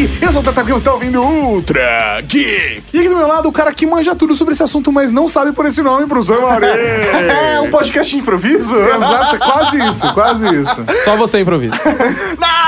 [0.00, 0.22] Geek!
[0.22, 2.82] Eu sou o Tata, você está ouvindo Ultra Geek!
[2.92, 5.28] E aqui do meu lado, o cara que manja tudo sobre esse assunto, mas não
[5.28, 6.66] sabe por esse nome, professor Mauri!
[7.50, 8.76] É um podcast de improviso?
[8.76, 10.84] Exato, quase isso, quase isso.
[11.04, 11.74] Só você improvisa.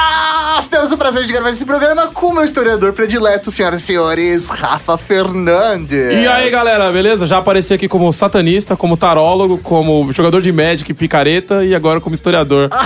[0.62, 3.86] Nós temos o prazer de gravar esse programa com o meu historiador predileto, senhoras e
[3.86, 6.12] senhores, Rafa Fernandes.
[6.12, 7.26] E aí, galera, beleza?
[7.26, 12.14] Já apareci aqui como satanista, como tarólogo, como jogador de Magic, picareta e agora como
[12.14, 12.68] historiador.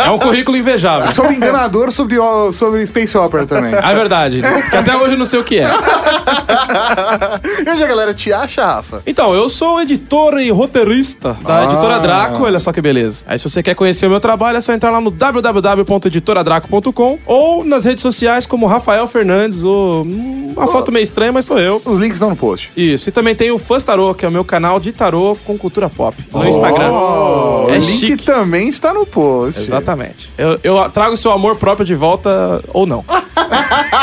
[0.00, 1.12] É um currículo invejável.
[1.12, 2.16] Sou um enganador sobre,
[2.54, 3.74] sobre Space Opera também.
[3.74, 4.40] É verdade.
[4.70, 5.66] Que até hoje eu não sei o que é.
[7.66, 9.02] E onde a galera te acha, Rafa?
[9.06, 11.64] Então, eu sou editor e roteirista da Ah.
[11.64, 13.26] Editora Draco, olha só que beleza.
[13.28, 17.64] Aí se você quer conhecer o meu trabalho, é só entrar lá no www.editoradraco.com ou
[17.64, 21.80] nas redes sociais como Rafael Fernandes, ou hum, uma foto meio estranha, mas sou eu.
[21.84, 22.70] Os links estão no post.
[22.76, 25.56] Isso, e também tem o Fãs Tarô, que é o meu canal de tarô com
[25.56, 26.90] cultura pop no Instagram.
[26.90, 28.22] Oh, o É link chique.
[28.24, 29.60] também está no post.
[29.60, 30.32] Exatamente.
[30.36, 33.04] Eu, eu trago seu amor próprio de volta ou não.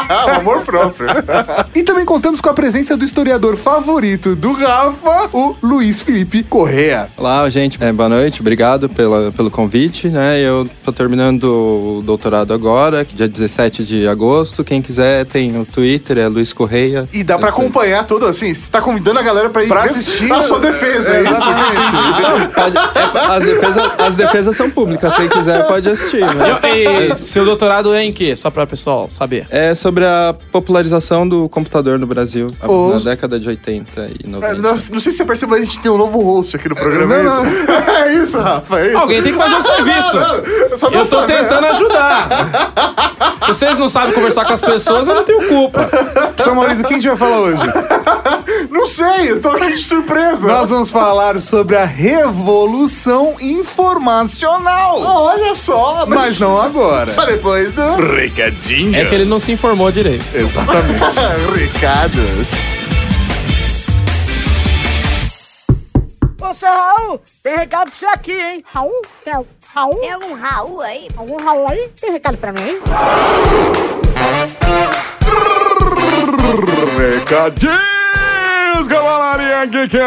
[0.17, 1.07] Ah, o amor próprio.
[1.75, 7.09] E também contamos com a presença do historiador favorito do Rafa, o Luiz Felipe Correa.
[7.17, 7.77] Olá, gente.
[7.83, 8.39] É, boa noite.
[8.39, 10.39] Obrigado pela, pelo convite, né?
[10.39, 14.63] Eu tô terminando o doutorado agora, dia 17 de agosto.
[14.63, 17.07] Quem quiser tem no Twitter, é Luiz Correia.
[17.11, 20.31] E dá pra acompanhar tudo assim, você tá convidando a galera pra ir Pra assistir
[20.31, 21.41] a sua defesa, é, É, isso?
[22.21, 25.13] Não, pode- é, as, defesas, as defesas são públicas.
[25.15, 26.59] Quem quiser pode assistir, né?
[26.63, 28.35] E, e seu doutorado é em quê?
[28.37, 29.45] Só pra pessoal saber.
[29.49, 32.51] É sobre a popularização do computador no Brasil
[32.93, 34.53] na década de 80 e 90.
[34.53, 36.67] É, nós- não sei se você percebeu, mas a gente tem um novo host aqui
[36.69, 37.15] no programa.
[37.15, 37.67] é Não, isso?
[38.07, 38.97] É isso, Rafa, é isso.
[38.97, 40.11] Alguém tem que fazer o serviço.
[40.77, 41.37] Só pra Eu tô saber.
[41.37, 42.29] tentando ajudar.
[43.41, 45.83] Se vocês não sabem conversar com as pessoas, eu não tenho culpa.
[45.85, 47.61] Professor Maurício, quem a gente vai falar hoje?
[48.71, 50.47] Não sei, eu tô aqui de surpresa.
[50.47, 54.99] Nós vamos falar sobre a revolução informacional.
[55.01, 57.05] Olha só, mas, Mas não agora.
[57.05, 57.81] só depois do...
[57.95, 58.95] Recadinho.
[58.95, 60.25] É que ele não se informou direito.
[60.33, 61.03] Exatamente.
[61.55, 62.49] Recados.
[66.39, 68.63] Ô, seu Raul, tem recado pra você aqui, hein?
[68.73, 69.01] Raul?
[69.25, 69.95] Tem al- Raul?
[69.99, 71.07] Tem algum Raul aí?
[71.17, 71.89] Algum Raul aí?
[71.99, 72.79] Tem recado pra mim, hein?
[78.85, 79.97] Cavalaria geek.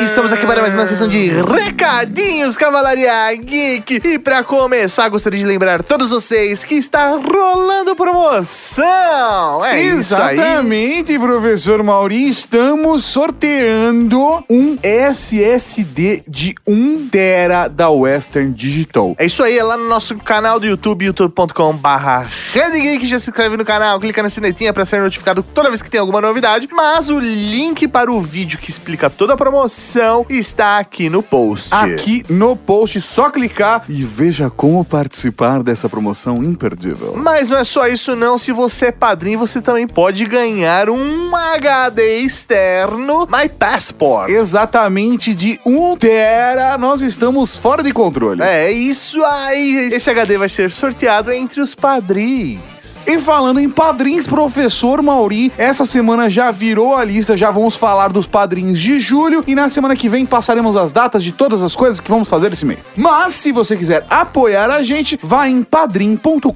[0.00, 4.00] E estamos aqui para mais uma sessão de recadinhos, Cavalaria Geek.
[4.04, 9.64] E para começar, gostaria de lembrar todos vocês que está rolando promoção.
[9.64, 10.38] É isso aí.
[10.38, 12.28] Exatamente, professor Mauri.
[12.28, 19.14] Estamos sorteando um SSD de 1 tera da Western Digital.
[19.18, 22.28] É isso aí, é lá no nosso canal do YouTube, youtube.com barra.
[22.54, 26.00] Já se inscreve no canal, clica na sinetinha para ser notificado toda vez que tem
[26.00, 26.68] alguma novidade.
[26.70, 31.72] Mas o link para o vídeo que explica toda a promoção está aqui no post.
[31.72, 37.14] Aqui no post, só clicar e veja como participar dessa promoção imperdível.
[37.16, 41.36] Mas não é só isso não, se você é padrinho, você também pode ganhar um
[41.36, 44.30] HD externo My Passport.
[44.30, 48.42] Exatamente de 1 tera, nós estamos fora de controle.
[48.42, 49.90] É isso aí.
[49.92, 52.77] Esse HD vai ser sorteado entre os padrinhos.
[53.06, 58.08] E falando em padrinhos, professor Mauri, essa semana já virou a lista, já vamos falar
[58.08, 61.74] dos padrinhos de julho e na semana que vem passaremos as datas de todas as
[61.74, 62.92] coisas que vamos fazer esse mês.
[62.96, 66.48] Mas se você quiser apoiar a gente, vá em padrim.com.br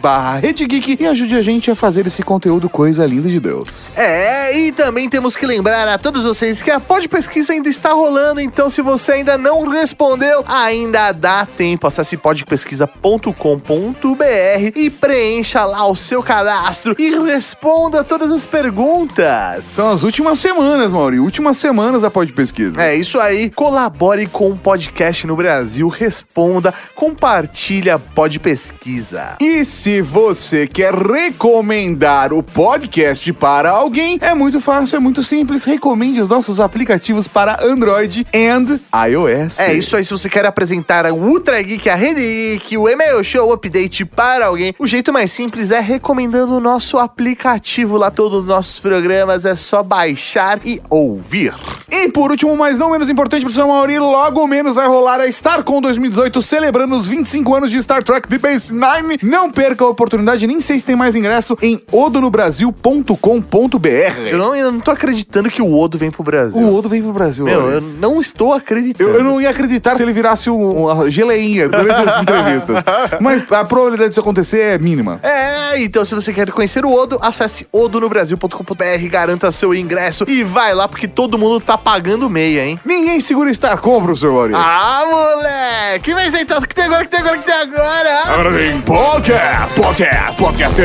[0.00, 3.92] barra e ajude a gente a fazer esse conteúdo coisa linda de Deus.
[3.96, 7.92] É, e também temos que lembrar a todos vocês que a Pod Pesquisa ainda está
[7.92, 11.86] rolando, então se você ainda não respondeu, ainda dá tempo.
[11.86, 19.64] Acesse podpesquisa.com.br e preencha lá o seu cadastro e responda todas as perguntas.
[19.64, 22.82] São as últimas semanas, Mauri, últimas semanas da Pod Pesquisa.
[22.82, 23.48] É isso aí.
[23.48, 29.36] Colabore com o podcast no Brasil, responda, compartilha Pod Pesquisa.
[29.40, 35.62] E se você quer recomendar o podcast para alguém, é muito fácil, é muito simples.
[35.62, 39.60] Recomende os nossos aplicativos para Android and iOS.
[39.60, 43.22] É isso aí, se você quer apresentar o Ultra Geek, a Rede Geek, o e-mail
[43.22, 48.40] show, update para alguém, o jeito mais simples é recomendando o nosso aplicativo lá, todos
[48.40, 51.52] os nossos programas, é só baixar e ouvir.
[51.90, 55.80] E por último, mas não menos importante, professor Mauri, logo menos vai rolar a StarCon
[55.80, 59.18] 2018, celebrando os 25 anos de Star Trek The Base 9.
[59.22, 64.28] Não perca a oportunidade, nem sei se tem mais ingresso, em odonobrasil.com.br.
[64.30, 66.60] Eu não, eu não tô acreditando que o Odo vem pro Brasil.
[66.60, 67.44] O Odo vem pro Brasil.
[67.44, 69.10] Meu, eu não estou acreditando.
[69.10, 72.84] Eu, eu não ia acreditar se ele virasse um- uma geleinha durante as entrevistas.
[73.20, 74.93] Mas a probabilidade disso acontecer é mínima.
[74.94, 75.20] Mínima.
[75.22, 80.74] É, então se você quer conhecer o Odo, acesse odonobrasil.com.br, garanta seu ingresso e vai
[80.74, 82.78] lá porque todo mundo tá pagando meia, hein?
[82.84, 84.54] Ninguém segura estar com, professor Mauri.
[84.54, 86.14] Ah, moleque!
[86.14, 88.22] Mas então, o que tem agora, que tem agora, que tem agora?
[88.26, 90.76] Agora tem podcast, podcast, podcast,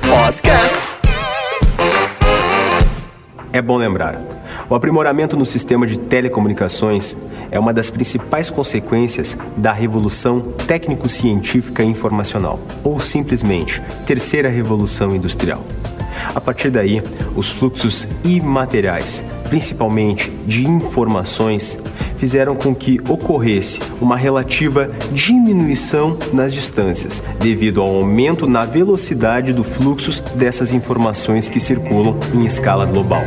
[0.00, 0.89] Podcast!
[3.52, 4.20] É bom lembrar:
[4.68, 7.16] o aprimoramento no sistema de telecomunicações
[7.50, 15.64] é uma das principais consequências da revolução técnico-científica e informacional, ou simplesmente terceira revolução industrial.
[16.34, 17.02] A partir daí,
[17.34, 21.78] os fluxos imateriais, principalmente de informações,
[22.16, 29.64] fizeram com que ocorresse uma relativa diminuição nas distâncias, devido ao aumento na velocidade do
[29.64, 33.22] fluxo dessas informações que circulam em escala global.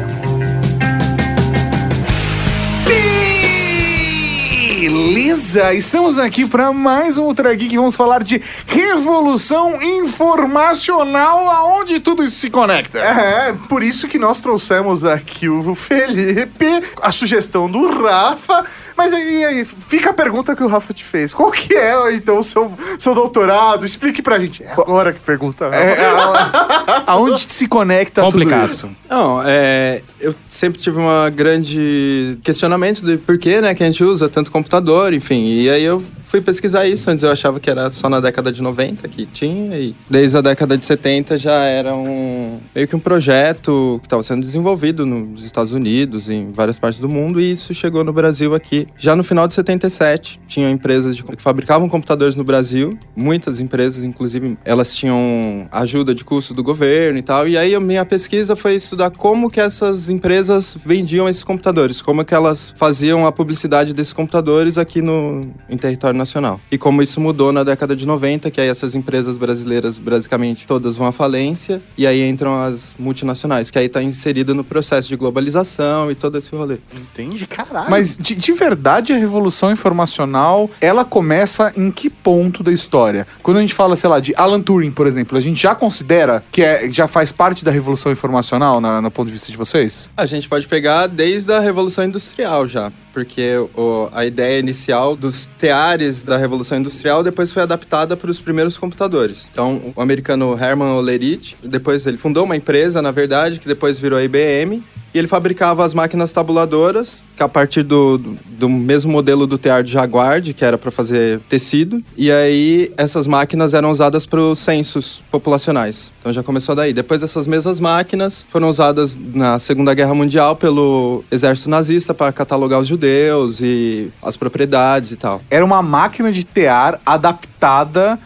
[5.54, 7.76] Beleza, estamos aqui para mais um Ultra Geek.
[7.78, 12.98] Vamos falar de revolução informacional, aonde tudo isso se conecta.
[12.98, 16.66] É, por isso que nós trouxemos aqui o Felipe,
[17.00, 18.66] a sugestão do Rafa.
[18.98, 21.34] Mas aí, aí, fica a pergunta que o Rafa te fez.
[21.34, 23.86] Qual que é, então, o seu, seu doutorado?
[23.86, 24.64] Explique pra gente.
[24.64, 25.66] É agora que pergunta.
[25.66, 28.62] É, a- aonde se conecta Complicado.
[28.62, 28.90] tudo isso?
[29.10, 34.04] Não, é, eu sempre tive uma grande questionamento de por que, né, que a gente
[34.04, 35.43] usa tanto computador, enfim.
[35.46, 36.02] E aí eu
[36.34, 37.12] fui pesquisar isso.
[37.12, 39.78] Antes eu achava que era só na década de 90 que tinha.
[39.78, 44.24] E desde a década de 70 já era um meio que um projeto que estava
[44.24, 47.40] sendo desenvolvido nos Estados Unidos, em várias partes do mundo.
[47.40, 50.42] E isso chegou no Brasil aqui já no final de 77.
[50.48, 52.98] Tinham empresas de- que fabricavam computadores no Brasil.
[53.16, 57.48] Muitas empresas, inclusive, elas tinham ajuda de custo do governo e tal.
[57.48, 62.26] E aí a minha pesquisa foi estudar como que essas empresas vendiam esses computadores, como
[62.26, 66.60] que elas faziam a publicidade desses computadores aqui no em território nacional.
[66.72, 70.98] E como isso mudou na década de 90, que aí essas empresas brasileiras basicamente todas
[70.98, 75.16] vão à falência e aí entram as multinacionais, que aí tá inserida no processo de
[75.16, 76.78] globalização e todo esse rolê.
[76.94, 77.46] Entende?
[77.46, 77.90] Caralho.
[77.90, 83.28] Mas de, de verdade a revolução informacional, ela começa em que ponto da história?
[83.42, 86.44] Quando a gente fala, sei lá, de Alan Turing, por exemplo, a gente já considera
[86.52, 90.10] que é, já faz parte da revolução informacional, na, no ponto de vista de vocês?
[90.16, 95.48] A gente pode pegar desde a Revolução Industrial já, porque o- a ideia inicial dos
[95.58, 99.48] teares da Revolução Industrial depois foi adaptada para os primeiros computadores.
[99.52, 104.18] Então, o americano Herman Olerich, depois ele fundou uma empresa, na verdade, que depois virou
[104.18, 104.84] a IBM,
[105.14, 109.92] e ele fabricava as máquinas tabuladoras, a partir do, do, mesmo modelo do tear de
[109.92, 112.02] Jaguar, que era para fazer tecido.
[112.18, 116.12] E aí essas máquinas eram usadas para os censos populacionais.
[116.20, 116.94] Então já começou daí.
[116.94, 122.80] Depois essas mesmas máquinas foram usadas na Segunda Guerra Mundial pelo exército nazista para catalogar
[122.80, 125.42] os judeus e as propriedades e tal.
[125.50, 127.53] Era uma máquina de tear adaptada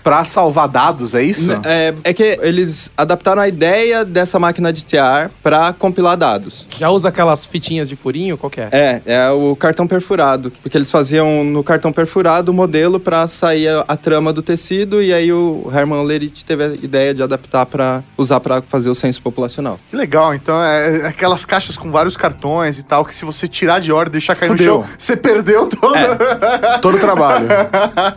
[0.04, 1.52] pra salvar dados, é isso?
[1.66, 6.66] É, é que eles adaptaram a ideia dessa máquina de tear para compilar dados.
[6.78, 8.38] Já usa aquelas fitinhas de furinho?
[8.38, 8.70] Qual que é?
[8.72, 10.52] É, é o cartão perfurado.
[10.62, 15.02] Porque eles faziam no cartão perfurado o modelo para sair a, a trama do tecido
[15.02, 18.96] e aí o Herman Lerich teve a ideia de adaptar para usar para fazer o
[18.96, 19.80] censo populacional.
[19.90, 23.48] Que legal, então é é aquelas caixas com vários cartões e tal, que se você
[23.48, 24.78] tirar de hora e deixar cair Fudeu.
[24.78, 25.98] no chão, você perdeu todo.
[26.82, 27.48] Todo o trabalho.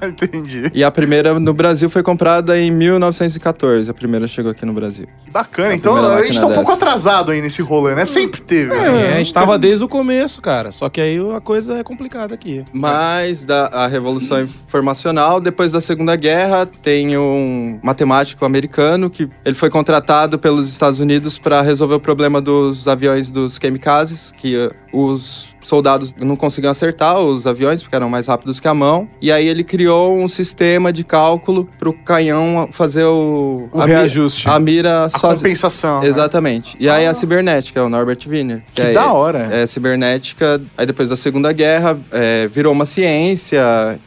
[0.06, 0.70] Entendi.
[0.75, 1.09] E a primeira
[1.40, 3.90] no Brasil foi comprada em 1914.
[3.90, 5.06] A primeira chegou aqui no Brasil.
[5.24, 5.70] Que bacana.
[5.70, 8.06] A Então primeira a gente tá um pouco atrasado aí nesse rolê, né?
[8.06, 8.74] Sempre teve.
[8.74, 9.10] né?
[9.10, 10.70] É, a gente tava desde o começo, cara.
[10.72, 12.64] Só que aí a coisa é complicada aqui.
[12.72, 19.55] Mas da a Revolução Informacional, depois da Segunda Guerra, tem um matemático americano que ele
[19.55, 24.70] foi contratado pelos Estados Unidos para resolver o problema dos aviões dos kamikazes, que eh,
[24.93, 29.08] os soldados não conseguiam acertar os aviões porque eram mais rápidos que a mão.
[29.20, 33.86] E aí ele criou um sistema de cálculo para o canhão fazer o, O a
[33.86, 34.48] mi- reajuste.
[34.48, 36.00] a mira A compensação.
[36.00, 36.06] né?
[36.06, 36.76] Exatamente.
[36.80, 38.62] E aí a cibernética, o Norbert Wiener.
[38.74, 39.48] Que é- da hora.
[39.50, 40.60] É cibernética.
[40.76, 43.60] Aí depois da Segunda Guerra é, virou uma ciência.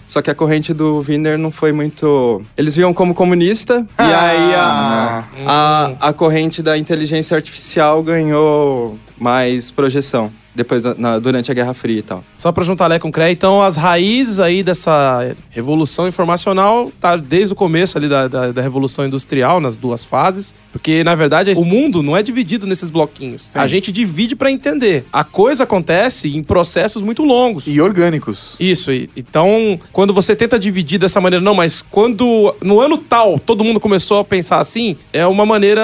[0.07, 2.41] Só que a corrente do Wiener não foi muito.
[2.57, 3.85] Eles viam como comunista.
[3.99, 10.31] e aí a, a, a corrente da inteligência artificial ganhou mais projeção.
[10.55, 12.23] Depois, da- na- durante a Guerra Fria e tal.
[12.37, 17.53] Só pra juntar Lé com Cré, então as raízes aí dessa revolução informacional tá desde
[17.53, 21.65] o começo ali da, da, da revolução industrial, nas duas fases, porque na verdade o
[21.65, 23.49] mundo não é dividido nesses bloquinhos.
[23.53, 25.05] A gente divide pra entender.
[25.11, 27.65] A coisa acontece em processos muito longos.
[27.67, 28.55] E orgânicos.
[28.59, 33.39] Isso, e- então, quando você tenta dividir dessa maneira, não, mas quando no ano tal
[33.39, 35.81] todo mundo começou a pensar assim, é uma maneira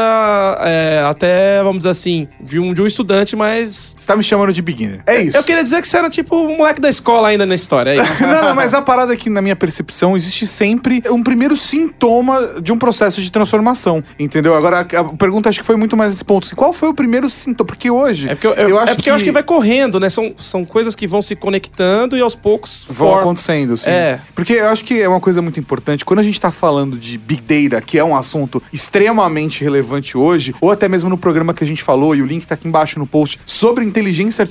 [0.61, 4.51] é, até, vamos dizer assim, de um, de um estudante, mas Você tá me chamando
[4.53, 4.99] de de beginner.
[5.07, 5.37] É isso.
[5.37, 7.91] Eu queria dizer que você era tipo um moleque da escola ainda na história.
[7.91, 8.09] É isso.
[8.29, 12.59] Não, não, mas a parada é que, na minha percepção, existe sempre um primeiro sintoma
[12.61, 14.53] de um processo de transformação, entendeu?
[14.55, 16.45] Agora, a pergunta acho que foi muito mais esse ponto.
[16.47, 17.67] assim, Qual foi o primeiro sintoma?
[17.67, 20.09] Porque hoje, É porque, eu, eu- é porque eu acho que vai correndo, né?
[20.09, 23.89] São, são coisas que vão se conectando e aos poucos vão acontecendo, sim.
[23.89, 24.19] É.
[24.35, 26.03] Porque eu acho que é uma coisa muito importante.
[26.05, 30.53] Quando a gente tá falando de Big Data, que é um assunto extremamente relevante hoje,
[30.59, 32.99] ou até mesmo no programa que a gente falou, e o link tá aqui embaixo
[32.99, 34.48] no post, sobre inteligência artificial,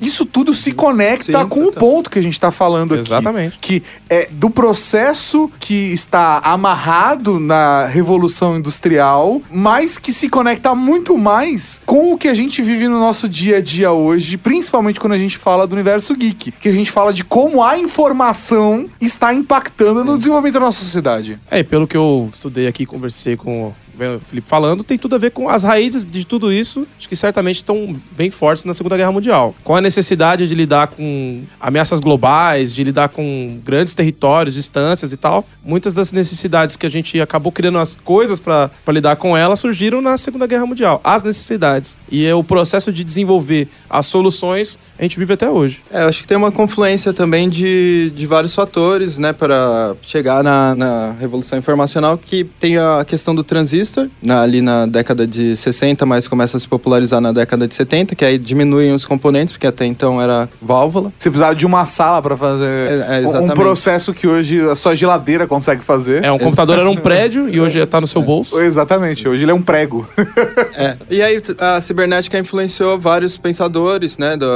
[0.00, 1.80] isso tudo se conecta Sim, com o total.
[1.80, 3.04] ponto que a gente tá falando aqui.
[3.04, 3.58] Exatamente.
[3.60, 11.16] Que é do processo que está amarrado na Revolução Industrial, mas que se conecta muito
[11.18, 15.12] mais com o que a gente vive no nosso dia a dia hoje, principalmente quando
[15.12, 19.32] a gente fala do universo geek, que a gente fala de como a informação está
[19.34, 21.38] impactando no desenvolvimento da nossa sociedade.
[21.50, 25.18] É, e pelo que eu estudei aqui, conversei com o Felipe falando, tem tudo a
[25.18, 28.96] ver com as raízes de tudo isso, acho que certamente estão bem fortes na Segunda
[28.96, 29.54] Guerra Mundial.
[29.62, 35.16] Com a necessidade de lidar com ameaças globais, de lidar com grandes territórios, distâncias e
[35.16, 39.58] tal, muitas das necessidades que a gente acabou criando as coisas para lidar com elas
[39.58, 41.00] surgiram na Segunda Guerra Mundial.
[41.04, 41.96] As necessidades.
[42.10, 45.80] E é o processo de desenvolver as soluções a gente vive até hoje.
[45.90, 50.76] É, acho que tem uma confluência também de, de vários fatores, né, para chegar na,
[50.76, 53.42] na revolução informacional, que tem a questão do
[53.82, 57.74] transistor, na- ali na década de 60, mas começa a se popularizar na década de
[57.74, 61.12] 70, que aí diminuem os componentes, porque até então era válvula.
[61.18, 62.64] Você precisava de uma sala para fazer
[63.08, 66.24] É, é, um- processo que hoje a sua geladeira consegue fazer.
[66.24, 68.58] É, um computador era um prédio e hoje tá no seu bolso.
[68.60, 70.06] Exatamente, hoje ele é um prego.
[70.74, 70.96] É.
[71.10, 74.46] E aí a cibernética influenciou vários pensadores, né, da,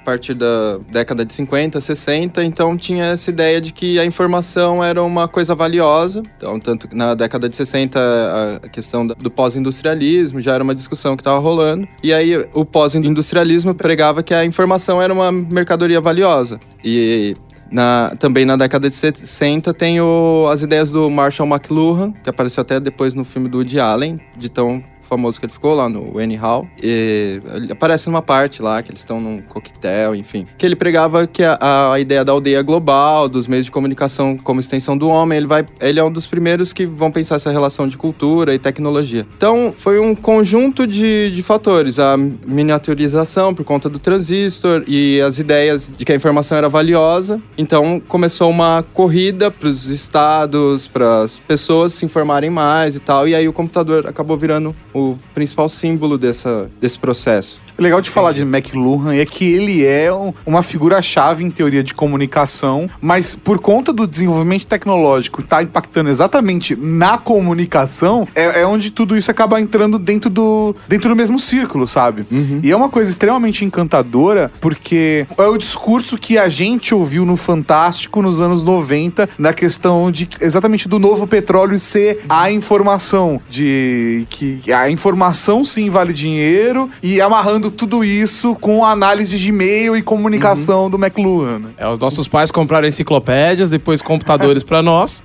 [0.00, 4.84] a partir da década de 50, 60, então tinha essa ideia de que a informação
[4.84, 6.22] era uma coisa valiosa.
[6.36, 10.74] Então, tanto que na década de 60 a- a questão do pós-industrialismo já era uma
[10.74, 11.86] discussão que estava rolando.
[12.02, 16.58] E aí o pós-industrialismo pregava que a informação era uma mercadoria valiosa.
[16.84, 17.36] E
[17.70, 22.60] na- também na década de 60 tem o- as ideias do Marshall McLuhan, que apareceu
[22.62, 26.18] até depois no filme do Woody Allen, de tão famoso que ele ficou lá no
[26.18, 26.66] Anyhow.
[26.82, 30.46] E ele aparece numa parte lá, que eles estão num coquetel, enfim.
[30.56, 34.58] Que ele pregava que a, a ideia da aldeia global, dos meios de comunicação como
[34.58, 37.86] extensão do homem, ele, vai, ele é um dos primeiros que vão pensar essa relação
[37.86, 39.26] de cultura e tecnologia.
[39.36, 41.98] Então, foi um conjunto de, de fatores.
[41.98, 47.40] A miniaturização por conta do transistor e as ideias de que a informação era valiosa.
[47.58, 53.28] Então, começou uma corrida para os estados, para as pessoas se informarem mais e tal.
[53.28, 55.01] E aí o computador acabou virando o
[55.34, 57.60] principal símbolo dessa, desse processo.
[57.78, 61.82] O legal de falar de McLuhan é que ele é um- uma figura-chave em teoria
[61.82, 68.66] de comunicação, mas por conta do desenvolvimento tecnológico tá impactando exatamente na comunicação, é, é
[68.66, 72.26] onde tudo isso acaba entrando dentro do, dentro do mesmo círculo, sabe?
[72.62, 77.36] E é uma coisa extremamente encantadora, porque é o discurso que a gente ouviu no
[77.36, 84.26] Fantástico nos anos 90, na questão de exatamente do novo petróleo ser a informação, de
[84.30, 90.02] que a informação sim vale dinheiro, e amarrando tudo isso com análise de e-mail e
[90.02, 91.58] comunicação do McLuhan.
[91.58, 91.68] né?
[91.76, 95.22] É, os nossos pais compraram enciclopédias, depois computadores pra nós,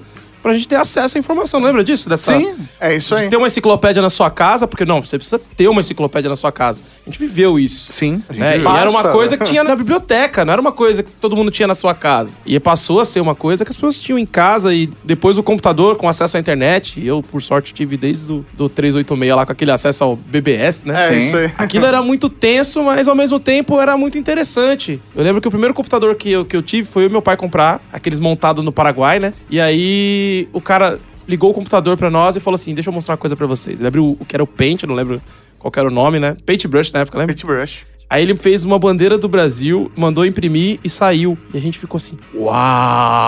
[0.47, 1.59] pra gente ter acesso à informação.
[1.59, 2.07] Lembra disso?
[2.07, 3.29] Dessa, Sim, é isso De aí.
[3.29, 6.53] ter uma enciclopédia na sua casa, porque não, você precisa ter uma enciclopédia na sua
[6.53, 6.83] casa.
[7.05, 7.91] A gente viveu isso.
[7.91, 8.57] Sim, a gente né?
[8.57, 11.51] E era uma coisa que tinha na biblioteca, não era uma coisa que todo mundo
[11.51, 12.35] tinha na sua casa.
[12.45, 15.43] E passou a ser uma coisa que as pessoas tinham em casa e depois o
[15.43, 16.99] computador com acesso à internet.
[16.99, 20.85] E eu, por sorte, tive desde o do 386 lá com aquele acesso ao BBS,
[20.85, 21.01] né?
[21.01, 21.19] É, Sim.
[21.19, 21.51] isso aí.
[21.57, 25.01] Aquilo era muito tenso, mas ao mesmo tempo era muito interessante.
[25.13, 27.35] Eu lembro que o primeiro computador que eu, que eu tive foi o meu pai
[27.35, 29.33] comprar, aqueles montados no Paraguai, né?
[29.49, 33.13] E aí o cara ligou o computador pra nós e falou assim: Deixa eu mostrar
[33.13, 33.79] uma coisa pra vocês.
[33.79, 35.21] Ele abriu o que era o Paint, eu não lembro
[35.57, 36.35] qual era o nome, né?
[36.45, 37.35] Paintbrush na época, lembra?
[37.35, 37.85] Paintbrush.
[38.09, 41.37] Aí ele fez uma bandeira do Brasil, mandou imprimir e saiu.
[41.53, 42.53] E a gente ficou assim: Uau!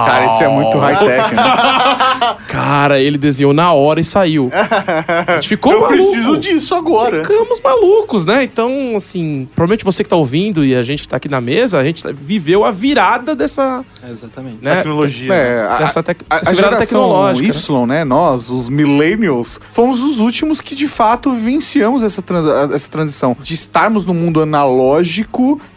[0.07, 1.43] Cara, isso é muito high-tech, né?
[2.47, 4.49] Cara, ele desenhou na hora e saiu.
[5.27, 5.93] A gente ficou Eu maluco.
[5.97, 7.21] preciso disso agora.
[7.23, 8.43] Ficamos malucos, né?
[8.43, 11.77] Então, assim, provavelmente você que tá ouvindo e a gente que tá aqui na mesa,
[11.77, 14.59] a gente viveu a virada dessa, exatamente.
[14.61, 14.77] né?
[14.77, 15.33] Tecnologia.
[15.33, 18.03] É, a, Dessa tec- a, a virada geração tecnológica, Y, né?
[18.05, 23.53] Nós, os millennials, fomos os últimos que de fato vivenciamos essa, trans- essa transição de
[23.53, 24.68] estarmos no mundo analógico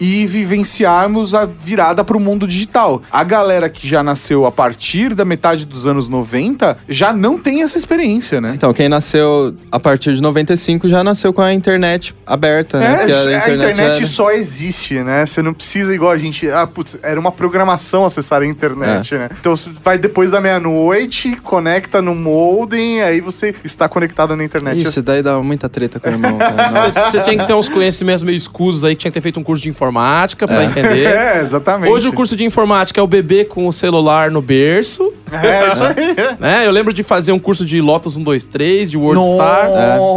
[0.00, 3.02] e vivenciarmos a virada para o mundo digital.
[3.10, 7.62] A galera que já nasceu a partir da metade dos anos 90 já não tem
[7.62, 8.52] essa experiência, né?
[8.54, 13.02] Então, quem nasceu a partir de 95 já nasceu com a internet aberta, né?
[13.02, 15.24] É, Que a internet, era- só existe, né?
[15.26, 16.48] Você não precisa igual a gente.
[16.50, 19.28] Ah, putz, era uma programação acessar a internet, né?
[19.40, 24.82] Então você vai depois da meia-noite, conecta no modem, aí você está conectado na internet.
[24.82, 26.38] Isso daí dá muita treta com o irmão.
[27.10, 29.38] você tem que ter uns conhecimentos meio escusos cursos aí que tinha que ter feito
[29.38, 31.12] um curso de informática pra entender.
[31.22, 31.90] É, exatamente.
[31.90, 35.12] Hoje o curso de informática é o bebê com o celular no berço.
[35.30, 36.36] É, isso aí.
[36.38, 36.66] né?
[36.66, 39.68] Eu lembro de fazer um curso de Lotus 123, de WordStar,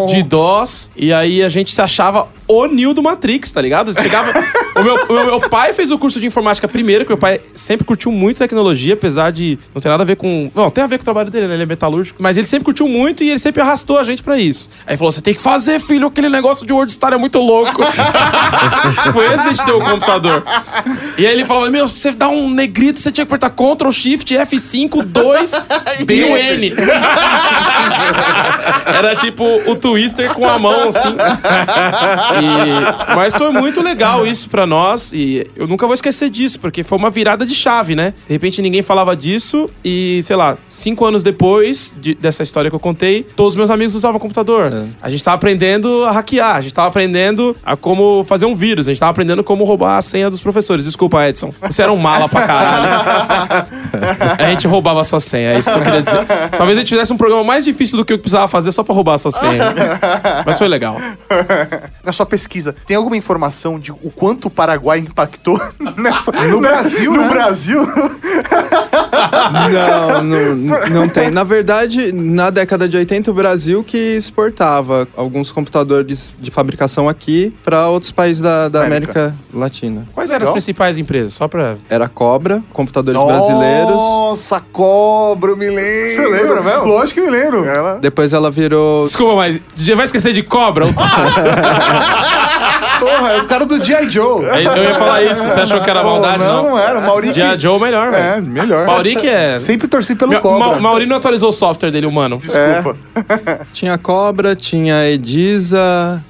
[0.08, 0.90] de DOS.
[0.96, 3.94] E aí a gente se achava o Neo do Matrix, tá ligado?
[4.02, 4.32] Chegava.
[4.76, 7.40] o, meu, o meu- meu pai fez o curso de informática primeiro, que meu pai
[7.54, 10.52] sempre curtiu muito tecnologia, apesar de não ter nada a ver com.
[10.54, 11.54] Não, tem a ver com o trabalho dele, né?
[11.56, 12.22] Ele é metalúrgico.
[12.22, 14.70] Mas ele sempre curtiu muito e ele sempre arrastou a gente pra isso.
[14.86, 17.82] Aí falou: você tem que fazer, filho, aquele negócio de WordStar é muito louco.
[19.14, 20.44] Foi esse a gente ter o computador.
[21.18, 24.34] E aí ele falava: Meu, você dá um negrito, você tinha que apertar Ctrl, Shift,
[24.36, 25.66] F5, 2,
[26.06, 26.74] B o N.
[28.98, 31.16] Era tipo o Twister com a mão, assim.
[32.42, 35.12] E- Mas foi muito legal isso pra nós.
[35.14, 38.14] E eu nunca vou esquecer disso, porque foi uma virada de chave, né?
[38.28, 39.70] De repente ninguém falava disso.
[39.84, 43.70] E, sei lá, cinco anos depois de- dessa história que eu contei, todos os meus
[43.70, 44.72] amigos usavam computador.
[45.02, 48.88] A gente tava aprendendo a hackear, a gente tava aprendendo a como fazer um vírus,
[48.88, 50.86] a gente tava aprendendo como roubar a senha dos professores.
[50.86, 51.54] Desculpa, Edson.
[51.62, 53.66] Você era um mala pra caralho.
[54.38, 56.26] A gente roubava a sua senha, é isso que eu queria dizer.
[56.58, 58.94] Talvez a gente fizesse um programa mais difícil do que eu precisava fazer só pra
[58.94, 59.74] roubar a sua senha.
[60.46, 60.98] Mas foi legal.
[62.04, 65.62] Na sua pesquisa, tem alguma informação de o quanto o Paraguai impactou
[65.96, 67.30] nessa, No Brasil, No né?
[67.30, 67.88] Brasil?
[69.72, 71.30] Não, não, não tem.
[71.30, 77.54] Na verdade, na década de 80, o Brasil que exportava alguns computadores de fabricação aqui
[77.64, 79.20] para outros países da, da América.
[79.20, 80.08] América Latina.
[80.14, 81.34] Quais eram as principais empresas?
[81.34, 81.76] Só pra.
[81.90, 83.96] Era Cobra, computadores brasileiros.
[83.96, 86.16] Nossa, cobra, eu me lembro.
[86.16, 86.86] Você lembra mesmo?
[86.86, 87.66] Lógico que me lembro.
[87.66, 88.00] Ela...
[88.00, 89.06] Depois ela virou.
[89.06, 90.86] Desculpa, mas DJ vai esquecer de cobra?
[93.00, 94.10] Porra, é os caras do G.I.
[94.10, 94.44] Joe.
[94.46, 95.42] Eu ia falar isso.
[95.48, 96.44] Você achou que era maldade?
[96.44, 96.70] não, Não.
[96.72, 97.00] não era.
[97.00, 98.46] O Mauri que- Dia Joe melhor, É, velho.
[98.46, 98.86] melhor.
[98.88, 99.58] Mauri que é.
[99.58, 100.68] Sempre torci pelo Ma- cobra.
[100.76, 102.38] Ma- Mauri não atualizou o software dele, humano.
[102.38, 102.96] Desculpa.
[103.74, 106.24] Tinha Cobra, tinha Edisa,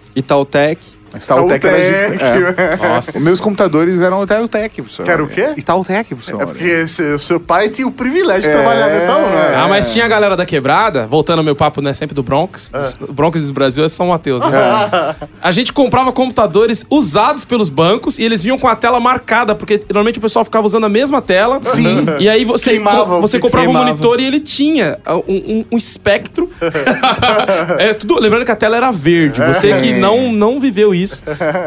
[1.18, 1.66] Itautec.
[1.66, 2.56] Itautec era Itautec.
[2.56, 2.76] de- é.
[2.96, 3.20] Nossa.
[3.22, 5.04] Meus computadores eram Itautec, professor.
[5.06, 5.50] Que era o quê?
[5.58, 6.42] Itautec, professor.
[6.42, 6.84] É porque
[7.16, 9.54] o seu pai tinha o privilégio de trabalhar no Itaú, né?
[9.56, 12.72] Ah, mas tinha a galera da quebrada, voltando ao meu papo, né, sempre do Bronx.
[13.08, 15.16] O Bronx do Brasil é São Mateus, né?
[15.42, 19.80] A gente comprava computadores usados pelos bancos e eles vinham com a tela marcada, porque
[19.90, 21.60] normalmente o pessoal ficava usando a mesma tela.
[21.64, 22.06] Sim.
[22.20, 23.90] E aí você, Queimava o você comprava um Queimava.
[23.90, 26.50] monitor e ele tinha uh, um, um- um espectro.
[27.78, 29.40] é, tudo, lembrando que a tela era verde.
[29.42, 31.05] Você que não, não viveu isso,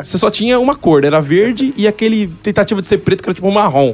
[0.02, 3.34] você só tinha uma cor, era verde e aquele tentativa de ser preto que era
[3.34, 3.92] tipo marrom.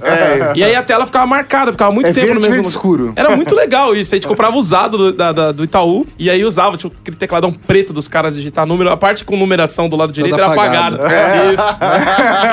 [0.54, 3.12] E aí a tela ficava marcada, ficava muito É tempo verde, no mesmo verde escuro.
[3.16, 4.14] Era muito legal isso.
[4.14, 7.52] A gente comprava usado do, da- da- do Itaú e aí usava, tipo, aquele tecladão
[7.52, 8.90] preto dos caras digitar número.
[8.90, 10.96] A parte com numeração do lado direito era apagada.
[10.96, 11.52] apagada.
[11.52, 11.76] Isso.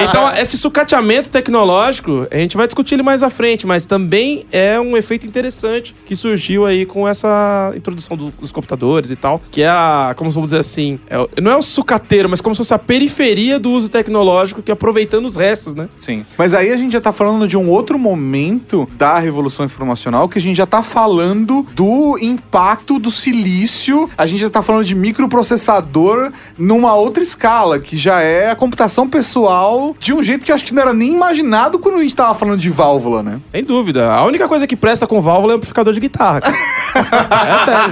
[0.10, 4.80] Então, esse sucateamento tecnológico, a gente vai discutir ele mais à frente, mas também é
[4.80, 9.62] um efeito interessante que surgiu aí com essa introdução do- dos computadores e tal, que
[9.62, 12.74] é a, como vamos dizer assim, é não é o sucateiro, mas como se fosse
[12.74, 15.88] a periferia do uso tecnológico que é aproveitando os restos, né?
[15.98, 16.26] Sim.
[16.38, 20.38] Mas aí a gente já tá falando de um outro momento da revolução informacional que
[20.38, 24.10] a gente já tá falando do impacto do silício.
[24.18, 29.08] A gente já tá falando de microprocessador numa outra escala, que já é a computação
[29.08, 32.16] pessoal de um jeito que eu acho que não era nem imaginado quando a gente
[32.16, 33.40] tava falando de válvula, né?
[33.48, 34.12] Sem dúvida.
[34.12, 36.42] A única coisa que presta com válvula é amplificador de guitarra.
[36.96, 37.92] é sério.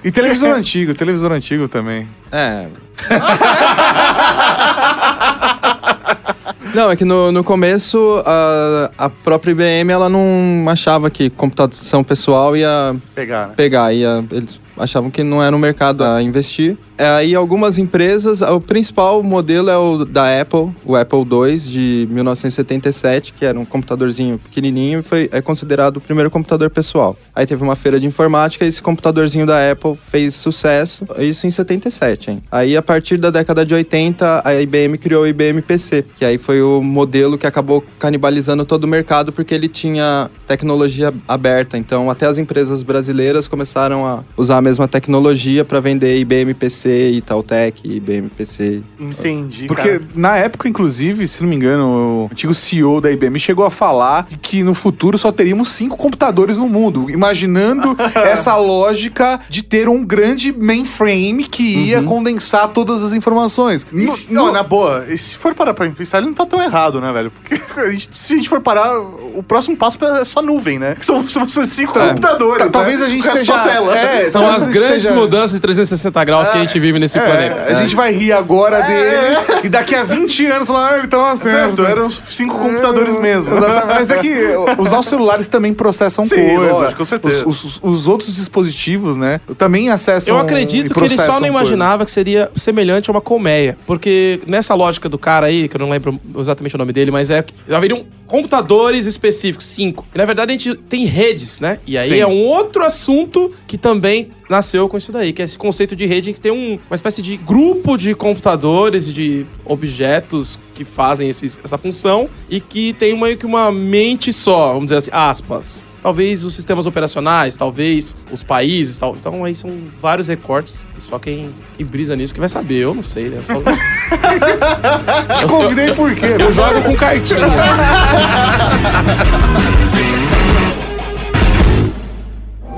[0.04, 2.08] E televisor antigo, televisor antigo também.
[2.32, 2.66] É.
[6.74, 12.04] Não, é que no, no começo a, a própria IBM ela não achava que computação
[12.04, 13.54] pessoal ia Pegar, né?
[13.56, 16.76] pegar, ia, eles achavam que não era um mercado a investir.
[16.98, 22.08] É, Aí algumas empresas, o principal modelo é o da Apple, o Apple II de
[22.10, 27.16] 1977, que era um computadorzinho pequenininho e foi é considerado o primeiro computador pessoal.
[27.34, 31.50] Aí teve uma feira de informática e esse computadorzinho da Apple fez sucesso, isso em
[31.50, 32.42] 77, hein?
[32.50, 36.38] Aí a partir da década de 80, a IBM criou o IBM PC, que aí
[36.38, 41.76] foi o modelo que acabou canibalizando todo o mercado porque ele tinha tecnologia aberta.
[41.76, 47.10] Então, até as empresas brasileiras começaram a usar a mesma tecnologia para vender IBM PC,
[47.10, 48.82] Itautec, IBM PC.
[48.98, 50.02] Entendi, Porque cara.
[50.14, 54.28] na época, inclusive, se não me engano, o antigo CEO da IBM chegou a falar
[54.40, 60.04] que no futuro só teríamos cinco computadores no mundo, imaginando essa lógica de ter um
[60.04, 63.84] grande mainframe que ia condensar todas as informações.
[63.92, 66.34] E No- se- no- não, na boa, e se for parar pra pensar, ele não
[66.34, 67.30] tá tão errado, né, velho?
[67.32, 70.96] Porque a gente- se a gente for parar, o próximo passo é só nuvem, né?
[71.02, 72.58] São, são cinco computadores.
[72.58, 72.70] Tá, né?
[72.70, 73.52] talvez a gente É esteja...
[73.52, 73.96] só tela.
[73.98, 77.18] É, São talvez as grandes esteja- mudanças de 360 graus que a gente vive nesse
[77.18, 77.64] É, planeta.
[77.66, 81.18] a gente vai rir agora dele e daqui a 20 anos falar, ah, ele tá
[81.18, 83.56] uma Certo, eram os cinco computadores mesmo.
[83.56, 83.86] Exatamente.
[83.86, 84.34] Mas é que
[84.78, 86.72] os nossos celulares também processam Sim, coisa.
[86.72, 87.48] lógico, com certeza.
[87.48, 91.32] Os, os- os outros dispositivos, né, também acessam Eu acredito e que ele só não
[91.32, 91.46] coisa.
[91.48, 93.76] imaginava que seria semelhante a uma colmeia.
[93.86, 97.30] Porque nessa lógica do cara aí, que eu não lembro exatamente o nome dele, mas
[97.30, 100.06] é que haveriam computadores específicos, cinco.
[100.14, 101.78] E na verdade a gente tem redes, né?
[101.86, 102.18] E aí Sim.
[102.20, 106.04] é um outro assunto que também nasceu com isso daí, que é esse conceito de
[106.06, 111.28] rede que tem um- uma espécie de grupo de computadores e de objetos que fazem
[111.30, 115.84] esse- essa função e que tem meio que uma mente só, vamos dizer assim, aspas.
[116.02, 119.14] Talvez os sistemas operacionais, talvez os países, tal.
[119.20, 120.82] Então aí são vários recortes.
[120.98, 122.76] Só quem, quem brisa nisso que vai saber.
[122.84, 123.36] Eu não sei, né?
[123.36, 123.60] Eu, só-
[125.36, 126.36] Te convidei por quê?
[126.40, 127.40] eu jogo com cartinha.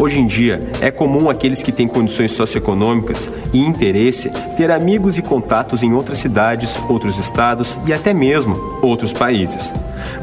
[0.03, 5.23] Hoje em dia, é comum aqueles que têm condições socioeconômicas e interesse ter amigos e
[5.23, 9.73] contatos em outras cidades, outros estados e até mesmo outros países.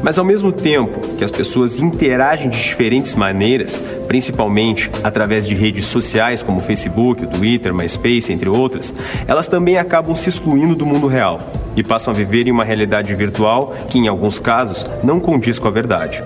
[0.02, 5.86] Mas ao mesmo tempo que as pessoas interagem de diferentes maneiras, principalmente através de redes
[5.86, 8.92] sociais como Facebook, Twitter, MySpace, entre outras,
[9.26, 11.40] elas também acabam se excluindo do mundo real
[11.74, 15.68] e passam a viver em uma realidade virtual que, em alguns casos, não condiz com
[15.68, 16.22] a verdade.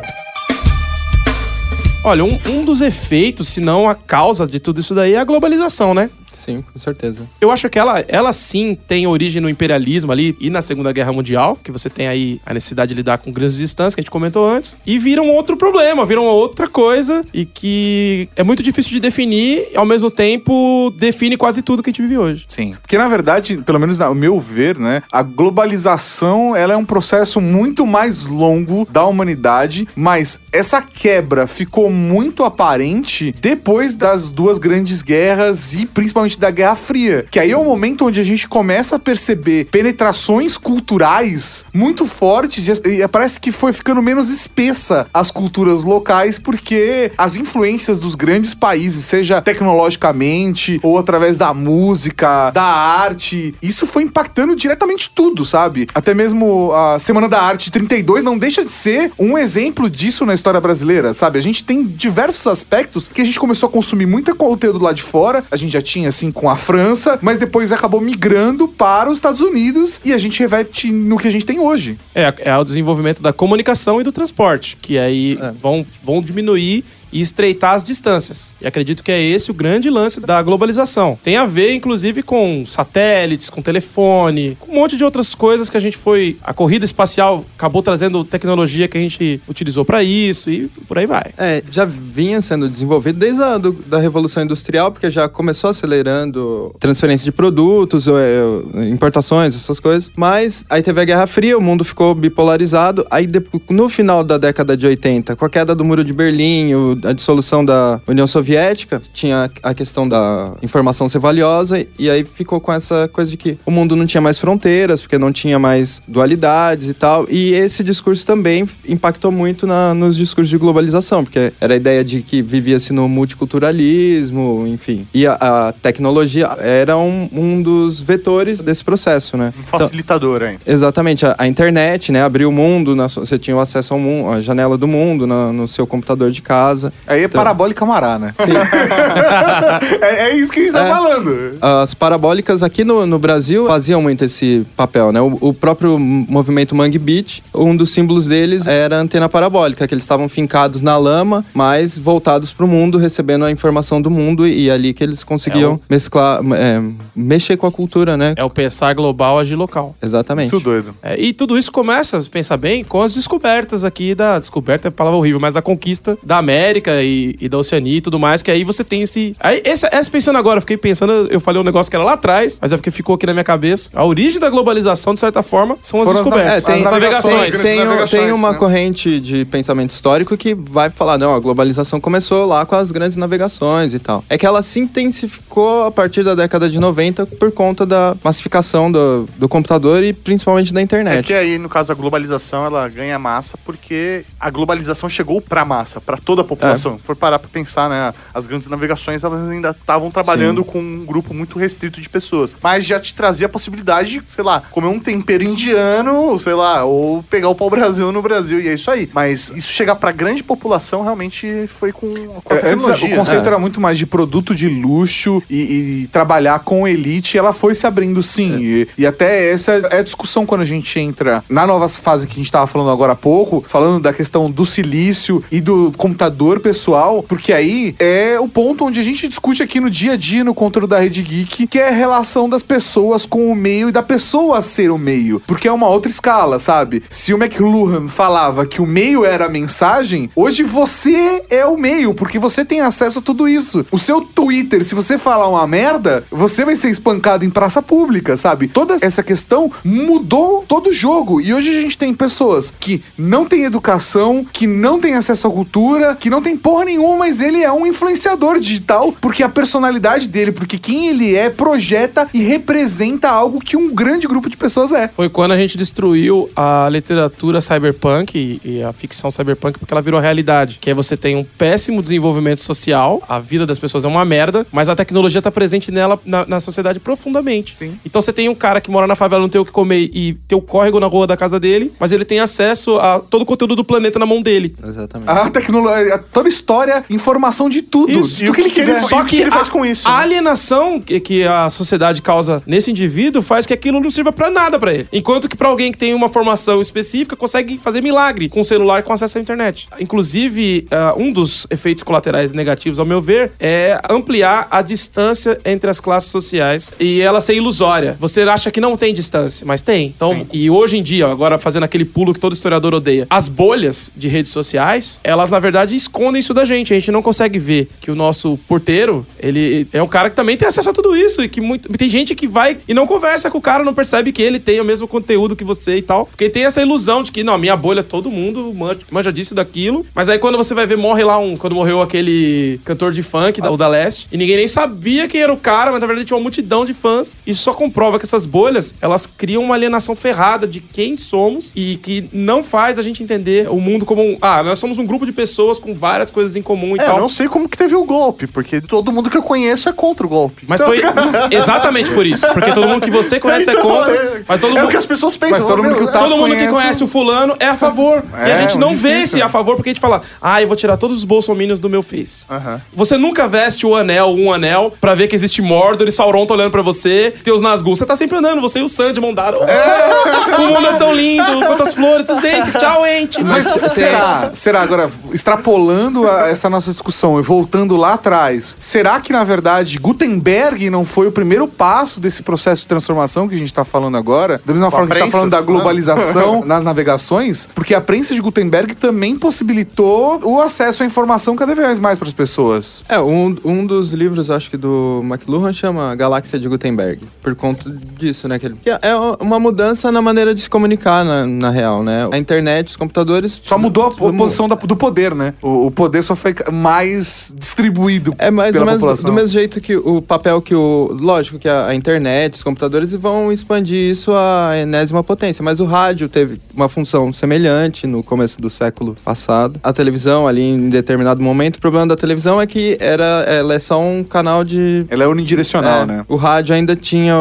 [2.07, 5.25] Olha, um, um dos efeitos, se não a causa de tudo isso daí, é a
[5.25, 6.11] globalização, né?
[6.45, 7.23] Sim, com certeza.
[7.41, 11.11] Eu acho que ela, ela sim tem origem no imperialismo ali e na Segunda Guerra
[11.11, 14.11] Mundial, que você tem aí a necessidade de lidar com grandes distâncias, que a gente
[14.11, 19.01] comentou antes, e viram outro problema, viram outra coisa e que é muito difícil de
[19.01, 22.45] definir e ao mesmo tempo define quase tudo que a gente vive hoje.
[22.47, 22.75] Sim.
[22.81, 27.41] Porque, na verdade, pelo menos no meu ver, né, a globalização ela é um processo
[27.41, 35.01] muito mais longo da humanidade, mas essa quebra ficou muito aparente depois das duas grandes
[35.01, 37.27] guerras e principalmente da Guerra Fria.
[37.31, 42.67] Que aí é o momento onde a gente começa a perceber penetrações culturais muito fortes
[42.69, 48.15] e e parece que foi ficando menos espessa as culturas locais porque as influências dos
[48.15, 55.45] grandes países, seja tecnologicamente ou através da música, da arte, isso foi impactando diretamente tudo,
[55.45, 55.87] sabe?
[55.95, 60.35] Até mesmo a Semana da Arte 32 não deixa de ser um exemplo disso na
[60.35, 61.39] história brasileira, sabe?
[61.39, 65.03] A gente tem diversos aspectos que a gente começou a consumir muito conteúdo lá de
[65.03, 69.19] fora, a gente já tinha assim com a França, mas depois acabou migrando para os
[69.19, 71.99] Estados Unidos e a gente reverte no que a gente tem hoje.
[72.15, 76.85] É, é o desenvolvimento da comunicação e do transporte, que aí vão, vão diminuir
[77.15, 78.53] e estreitar as distâncias.
[78.61, 81.17] E acredito que é esse o grande lance da globalização.
[81.23, 85.77] Tem a ver, inclusive, com satélites, com telefone, com um monte de outras coisas que
[85.77, 86.37] a gente foi.
[86.43, 91.07] A corrida espacial acabou trazendo tecnologia que a gente utilizou para isso e por aí
[91.07, 91.31] vai.
[91.39, 96.75] É, já vinha sendo desenvolvido desde a do- da Revolução Industrial, porque já começou acelerando
[96.81, 100.11] transferência de produtos, é, importações, essas coisas.
[100.17, 103.05] Mas aí teve a Guerra Fria, o mundo ficou bipolarizado.
[103.11, 103.29] Aí
[103.71, 107.13] no final da década de 80, com a queda do Muro de Berlim, o- a
[107.13, 112.73] dissolução da União Soviética, tinha a questão da informação ser valiosa, e aí ficou com
[112.73, 116.89] essa coisa de que o mundo não tinha mais fronteiras, porque não tinha mais dualidades
[116.89, 117.27] e tal.
[117.31, 122.03] E esse discurso também impactou muito na- nos discursos de globalização, porque era a ideia
[122.05, 125.07] de que vivia-se no multiculturalismo, enfim.
[125.13, 129.53] E a, a tecnologia era um, um dos vetores desse processo, né?
[129.59, 130.59] Um facilitador, hein?
[130.67, 132.23] Exatamente, a, a internet, né?
[132.23, 135.53] Abriu o mundo, na você tinha o acesso ao mundo, a janela do mundo na-
[135.53, 136.93] no seu computador de casa.
[137.07, 138.35] Aí é Então- parabólica mará, né?
[140.01, 140.89] é, é isso que a gente tá É.
[140.89, 141.59] falando.
[141.61, 145.21] As parabólicas aqui no, no Brasil faziam muito esse papel, né?
[145.21, 149.95] O, o próprio movimento Mangue Beach, um dos símbolos deles era a antena parabólica, que
[149.95, 154.47] eles estavam fincados na lama, mas voltados para o mundo, recebendo a informação do mundo
[154.47, 156.83] e, ali que eles conseguiam mesclar, é,
[157.15, 158.35] mexer com a cultura, né?
[158.37, 159.95] É o pensar global, agir local.
[160.03, 160.53] Exatamente.
[160.53, 160.95] Muito doido.
[161.03, 164.39] É, e tudo isso começa, se pensar bem, com as descobertas aqui da.
[164.39, 168.19] Descoberta é palavra horrível, mas a conquista da América e, e da Oceania e tudo
[168.19, 169.35] mais, que aí você tem esse.
[169.41, 172.13] Aí, esse, essa pensando agora, eu fiquei pensando, eu falei um negócio que era lá
[172.15, 173.91] atrás, mas é porque ficou aqui na minha cabeça.
[173.95, 176.65] A origem da globalização, de certa forma, são as Foram as descobertas.
[176.65, 177.63] na- é, tem- as navegações.
[177.63, 178.59] Tem, um- navegações, tem uma né?
[178.59, 183.17] corrente de pensamento histórico que vai falar, não, a globalização começou lá com as grandes
[183.17, 184.25] navegações e tal.
[184.29, 188.91] É que ela se intensificou a partir da década de 90 por conta da massificação
[188.91, 191.25] do, do computador e principalmente da É internet.
[191.27, 196.01] que aí, no caso, a globalização, ela ganha massa porque a globalização chegou pra massa,
[196.01, 196.64] pra toda a população.
[196.65, 196.99] População.
[196.99, 198.15] For parar pra pensar, né?
[198.33, 202.57] As grandes navegações, elas ainda estavam trabalhando com um grupo muito restrito de pessoas.
[202.63, 206.85] Mas já te trazia a possibilidade de, sei lá, comer um tempero indiano, sei lá,
[206.85, 209.09] ou pegar o pau-brasil no Brasil, e é isso aí.
[209.13, 212.09] Mas isso chegar pra grande população realmente foi com,
[212.43, 213.49] com a É, antes, o conceito né?
[213.49, 217.39] era muito mais de produto de luxo e, e trabalhar com elite.
[217.39, 218.59] Ela foi se abrindo sim.
[218.61, 222.35] E, e até essa é a discussão quando a gente entra na nova fase que
[222.35, 226.54] a gente tava falando agora há pouco, falando da questão do silício e do computador
[226.61, 230.45] pessoal, porque aí é o ponto onde a gente discute aqui no dia a dia
[230.45, 233.93] no conteúdo da Rede Geek, que é a relação das pessoas com o meio e
[233.93, 235.41] da pessoa ser o meio.
[235.47, 237.03] Porque é uma outra escala, sabe?
[237.11, 242.15] Se o McLuhan falava que o meio era a mensagem, hoje você é o meio,
[242.15, 243.85] porque você tem acesso a tudo isso.
[243.91, 248.37] O seu Twitter, se você falar uma merda, você vai ser espancado em praça pública,
[248.37, 248.69] sabe?
[248.69, 251.41] Toda essa questão mudou todo o jogo.
[251.41, 255.51] E hoje a gente tem pessoas que não têm educação, que não têm acesso à
[255.51, 260.29] cultura, que não tem porra nenhuma, mas ele é um influenciador digital, porque a personalidade
[260.29, 264.93] dele, porque quem ele é, projeta e representa algo que um grande grupo de pessoas
[264.93, 265.09] é.
[265.09, 270.03] Foi quando a gente destruiu a literatura cyberpunk e, e a ficção cyberpunk, porque ela
[270.03, 270.79] virou realidade.
[270.81, 274.67] Que aí você tem um péssimo desenvolvimento social, a vida das pessoas é uma merda,
[274.71, 277.77] mas a tecnologia tá presente nela, na, na sociedade profundamente.
[278.05, 280.35] Então você tem um cara que mora na favela, não tem o que comer e
[280.47, 283.47] tem o córrego na rua da casa dele, mas ele tem acesso a todo o
[283.47, 284.75] conteúdo do planeta na mão dele.
[284.83, 285.31] Exatamente.
[285.31, 288.13] A tecnologia, toda história, informação de tudo.
[288.13, 288.37] Isso.
[288.37, 289.03] de tudo que ele quiser.
[289.05, 293.41] Só que ele faz com isso, A alienação que, que a sociedade causa nesse indivíduo
[293.41, 295.09] faz que aquilo não sirva pra nada pra ele.
[295.13, 299.05] Enquanto que pra alguém que tem uma formação específica consegue fazer milagre com um celular
[299.05, 299.89] com acesso à internet.
[300.01, 305.89] Inclusive, ah, um dos efeitos colaterais negativos, ao meu ver, é ampliar a distância entre
[305.89, 308.17] as classes sociais e ela ser ilusória.
[308.19, 310.13] Você acha que não tem distância, mas tem.
[310.17, 314.11] Então, e hoje em dia, agora fazendo aquele pulo que todo historiador odeia, as bolhas
[314.17, 316.93] de redes sociais, elas na verdade escondem isso da gente.
[316.93, 320.57] A gente não consegue ver que o nosso porteiro, ele é um cara que também
[320.57, 323.51] tem acesso a tudo isso e que muito, tem gente que vai e não conversa
[323.51, 326.27] com o cara, não percebe que ele tem o mesmo conteúdo que você e tal,
[326.27, 328.73] porque tem essa ilusão de que não, a minha bolha todo mundo
[329.11, 332.79] manja, disso daquilo, mas aí quando você vai ver morre lá um, quando morreu aquele
[332.85, 335.91] cantor de funk, da, o da Leste, e ninguém nem sabia quem era o cara,
[335.91, 337.37] mas na verdade tinha uma multidão de fãs.
[337.47, 341.97] Isso só comprova que essas bolhas, elas criam uma alienação ferrada de quem somos e
[341.97, 345.27] que não faz a gente entender o mundo como um, ah, nós somos um grupo
[345.27, 347.19] de pessoas com várias coisas em comum e É, eu tal.
[347.21, 350.25] não sei como que teve o golpe, porque todo mundo que eu conheço é contra
[350.25, 350.65] o golpe.
[350.69, 351.01] Mas foi
[351.51, 352.47] exatamente por isso.
[352.53, 354.15] Porque todo mundo que você conhece é Então, contra.
[354.15, 354.87] é- Mas todo É mundo.
[354.87, 355.59] o que as pessoas pensam.
[355.59, 357.67] Mas todo mundo que o meu, Tato Todo mundo que conhece- conhece o fulano é
[357.67, 358.23] a favor.
[358.33, 359.45] e a É, gente não vê se é né?
[359.45, 362.03] a favor porque a gente fala, ah, eu vou tirar todos os bolsominions do meu
[362.03, 362.45] Face.
[362.93, 366.55] Você nunca veste o anel, um anel, pra ver que existe Mordor e Sauron tá
[366.55, 367.97] olhando pra você, tem os Nazgûl.
[367.97, 369.57] Você tá sempre andando, você e o mão dada.
[369.59, 373.43] Oh, o mundo é tão lindo, quantas flores, gente, tchau, ente.
[373.43, 379.33] Mas será, será agora, extrapolando a- essa nossa discussão e voltando lá atrás, será que
[379.33, 383.73] na verdade Gutenberg não foi o primeiro passo desse processo de transformação que a gente
[383.73, 384.61] tá falando agora?
[384.65, 388.01] Da mesma Com forma que a gente tá falando da globalização nas navegações, porque a
[388.01, 393.05] prensa de Gutenberg também possibilitou o acesso à informação cada vez mais para as pessoas.
[393.09, 397.23] É, um, um dos livros, acho que do McLuhan, chama Galáxia de Gutenberg.
[397.43, 398.59] Por conta disso, né?
[398.59, 398.99] Que ele- que é
[399.41, 402.29] uma mudança na maneira de se comunicar, na, na real, né?
[402.33, 403.59] A internet, os computadores...
[403.63, 405.55] Só mudou a, a posição da- do poder, né?
[405.63, 409.31] O, o poder só foi mais distribuído É mais ou pela menos população.
[409.31, 411.17] do mesmo jeito que o papel que o.
[411.19, 415.85] Lógico que a, a internet, os computadores vão expandir isso à enésima potência, mas o
[415.85, 419.81] rádio teve uma função semelhante no começo do século passado.
[419.83, 423.79] A televisão, ali em determinado momento, o problema da televisão é que era, ela é
[423.79, 425.07] só um canal de.
[425.09, 426.25] Ela é unidirecional, É, né?
[426.29, 427.35] O rádio ainda tinha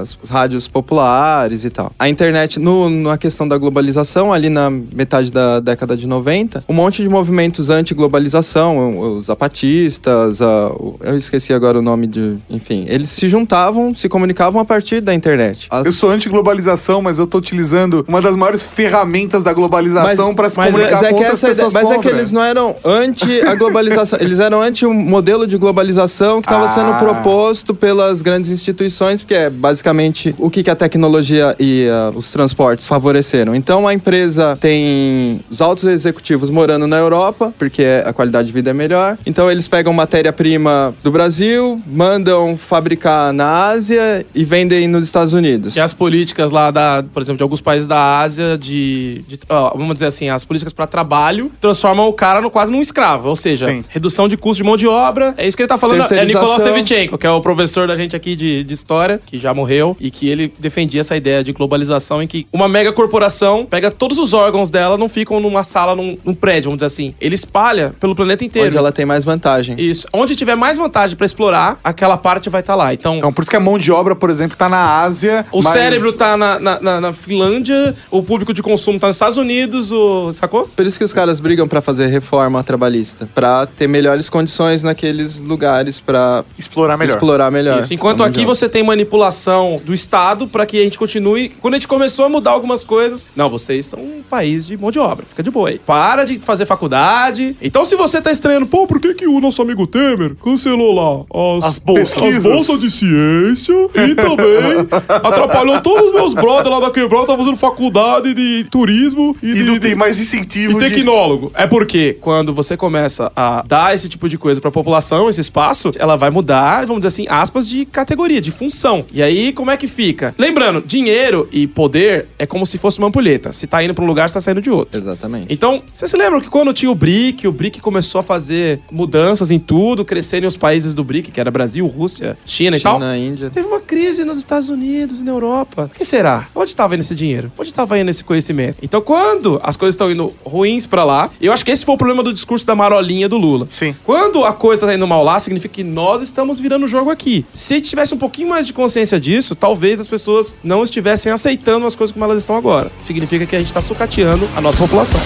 [0.00, 1.92] as, os rádios populares e tal.
[1.98, 6.74] A internet, no, na questão da globalização, ali na metade da década de 90, um
[6.74, 12.36] monte de movimentos anti-globalização, os zapatistas, a- eu esqueci agora o nome de.
[12.50, 15.68] Enfim, eles se juntavam, se comunicavam a partir da internet.
[15.70, 20.48] As- Eu sou anti-globalização, mas eu tô utilizando uma das maiores ferramentas da globalização para
[20.50, 22.10] se mas comunicar é com que outras essa ideia- pessoas Mas é que contra.
[22.18, 26.64] eles não eram anti a globalização, eles eram anti o modelo de globalização que estava
[26.64, 26.68] Ah.
[26.68, 32.12] sendo proposto pelas grandes instituições, porque é basicamente o que, que a tecnologia e ah,
[32.14, 33.54] os transportes favoreceram.
[33.54, 38.70] Então a empresa tem os altos executivos morando na Europa, porque a qualidade de vida
[38.70, 39.16] é melhor.
[39.26, 45.76] Então eles pegam matéria-prima do Brasil, mandam fabricar na Ásia e vendem nos Estados Unidos.
[45.76, 49.24] E as políticas lá, da, por exemplo, de alguns países da Ásia, de.
[49.28, 52.80] de- ó, vamos dizer assim, as políticas para trabalho transformam o cara no, quase num
[52.80, 53.28] escravo.
[53.28, 53.82] Ou seja, Sim.
[53.88, 55.34] redução de custo de mão de obra.
[55.36, 56.04] É isso que ele tá falando.
[56.12, 56.24] É.
[56.24, 59.96] Nicolau Sevchenko, que é o professor da gente aqui de, de história, que já morreu,
[60.00, 64.18] e que ele defendia essa ideia de globalização em que uma mega corporação pega todos
[64.18, 67.14] os órgãos dela, não ficam numa sala, num, num prédio, vamos dizer assim.
[67.20, 68.68] Eles espalha pelo planeta inteiro.
[68.68, 69.76] Onde ela tem mais vantagem.
[69.78, 70.06] Isso.
[70.12, 72.92] Onde tiver mais vantagem pra explorar, aquela parte vai estar lá.
[72.92, 75.46] Então, Então, por isso que a mão de obra, por exemplo, tá na Ásia.
[75.50, 79.16] o mas- cérebro tá na, na, na- na Finlândia, o público de consumo tá nos
[79.16, 80.32] Estados Unidos, o...
[80.32, 80.68] sacou?
[80.68, 85.40] Por isso que os caras brigam pra fazer reforma trabalhista, Pra ter melhores condições naqueles
[85.40, 87.14] lugares pra Explorar melhor.
[87.14, 87.80] explorar melhor.
[87.80, 87.94] Isso.
[87.94, 91.48] Enquanto mão aqui você tem manipulação do Estado pra que a gente continue.
[91.60, 94.90] Quando a gente começou a mudar algumas coisas, não, vocês são um país de mão
[94.90, 95.78] de obra, fica de boa aí.
[95.78, 97.53] Para de fazer faculdade.
[97.60, 101.58] Então, se você tá estranhando, pô, por que, que o nosso amigo Temer cancelou lá
[101.58, 102.22] as, As bolsas.
[102.22, 107.36] as bolsas de ciência e também atrapalhou todos os meus brothers lá da quebrada, tá
[107.36, 110.88] fazendo faculdade de turismo e, E de, não de- tem mais e incentivo de...
[110.90, 111.50] tecnólogo.
[111.54, 115.90] É porque quando você começa a dar esse tipo de coisa pra população, esse espaço,
[115.98, 119.04] ela vai mudar, vamos dizer assim, aspas de categoria, de função.
[119.12, 120.34] E aí, como é que fica?
[120.38, 123.52] Lembrando, dinheiro e poder é como se fosse uma ampulheta.
[123.52, 124.98] Se tá indo pra um lugar, você tá saindo de outro.
[124.98, 125.46] Exatamente.
[125.48, 129.50] Então, vocês se lembram que quando tinha o BRIC, o BRIC começou a fazer mudanças
[129.50, 132.94] em tudo, crescerem os países do BRIC, que era Brasil, Rússia, China, e tal?
[132.94, 133.50] China, Índia.
[133.50, 135.90] Teve uma crise nos Estados Unidos e na Europa.
[135.92, 136.48] O que será?
[136.54, 137.52] Onde estava indo esse dinheiro?
[137.58, 138.78] Onde estava indo esse conhecimento?
[138.82, 141.98] Então, quando as coisas estão indo ruins pra lá, eu acho que esse foi o
[141.98, 143.66] problema do discurso da marolinha do Lula.
[143.68, 143.94] Sim.
[144.04, 147.44] Quando a coisa tá indo mal lá, significa que nós estamos virando o jogo aqui.
[147.52, 151.94] Se tivesse um pouquinho mais de consciência disso, talvez as pessoas não estivessem aceitando as
[151.94, 152.90] coisas como elas estão agora.
[153.00, 155.20] Significa que a gente tá sucateando a nossa população.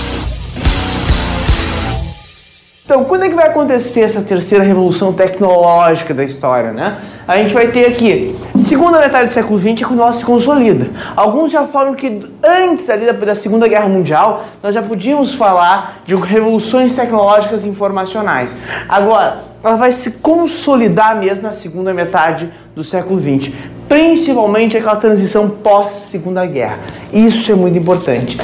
[2.88, 6.96] Então, quando é que vai acontecer essa terceira revolução tecnológica da história, né?
[7.26, 10.88] A gente vai ter aqui, segunda metade do século XX é quando ela se consolida.
[11.14, 16.00] Alguns já falam que antes ali da, da Segunda Guerra Mundial, nós já podíamos falar
[16.06, 18.56] de revoluções tecnológicas informacionais.
[18.88, 23.52] Agora, ela vai se consolidar mesmo na segunda metade do século XX,
[23.86, 26.78] principalmente aquela transição pós-Segunda Guerra.
[27.12, 28.40] Isso é muito importante.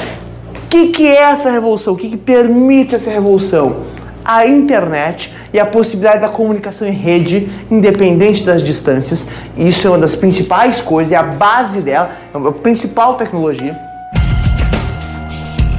[0.65, 1.95] O que, que é essa revolução?
[1.95, 3.95] O que, que permite essa revolução?
[4.25, 9.29] A internet e a possibilidade da comunicação em rede, independente das distâncias.
[9.55, 13.94] Isso é uma das principais coisas, é a base dela, é a principal tecnologia.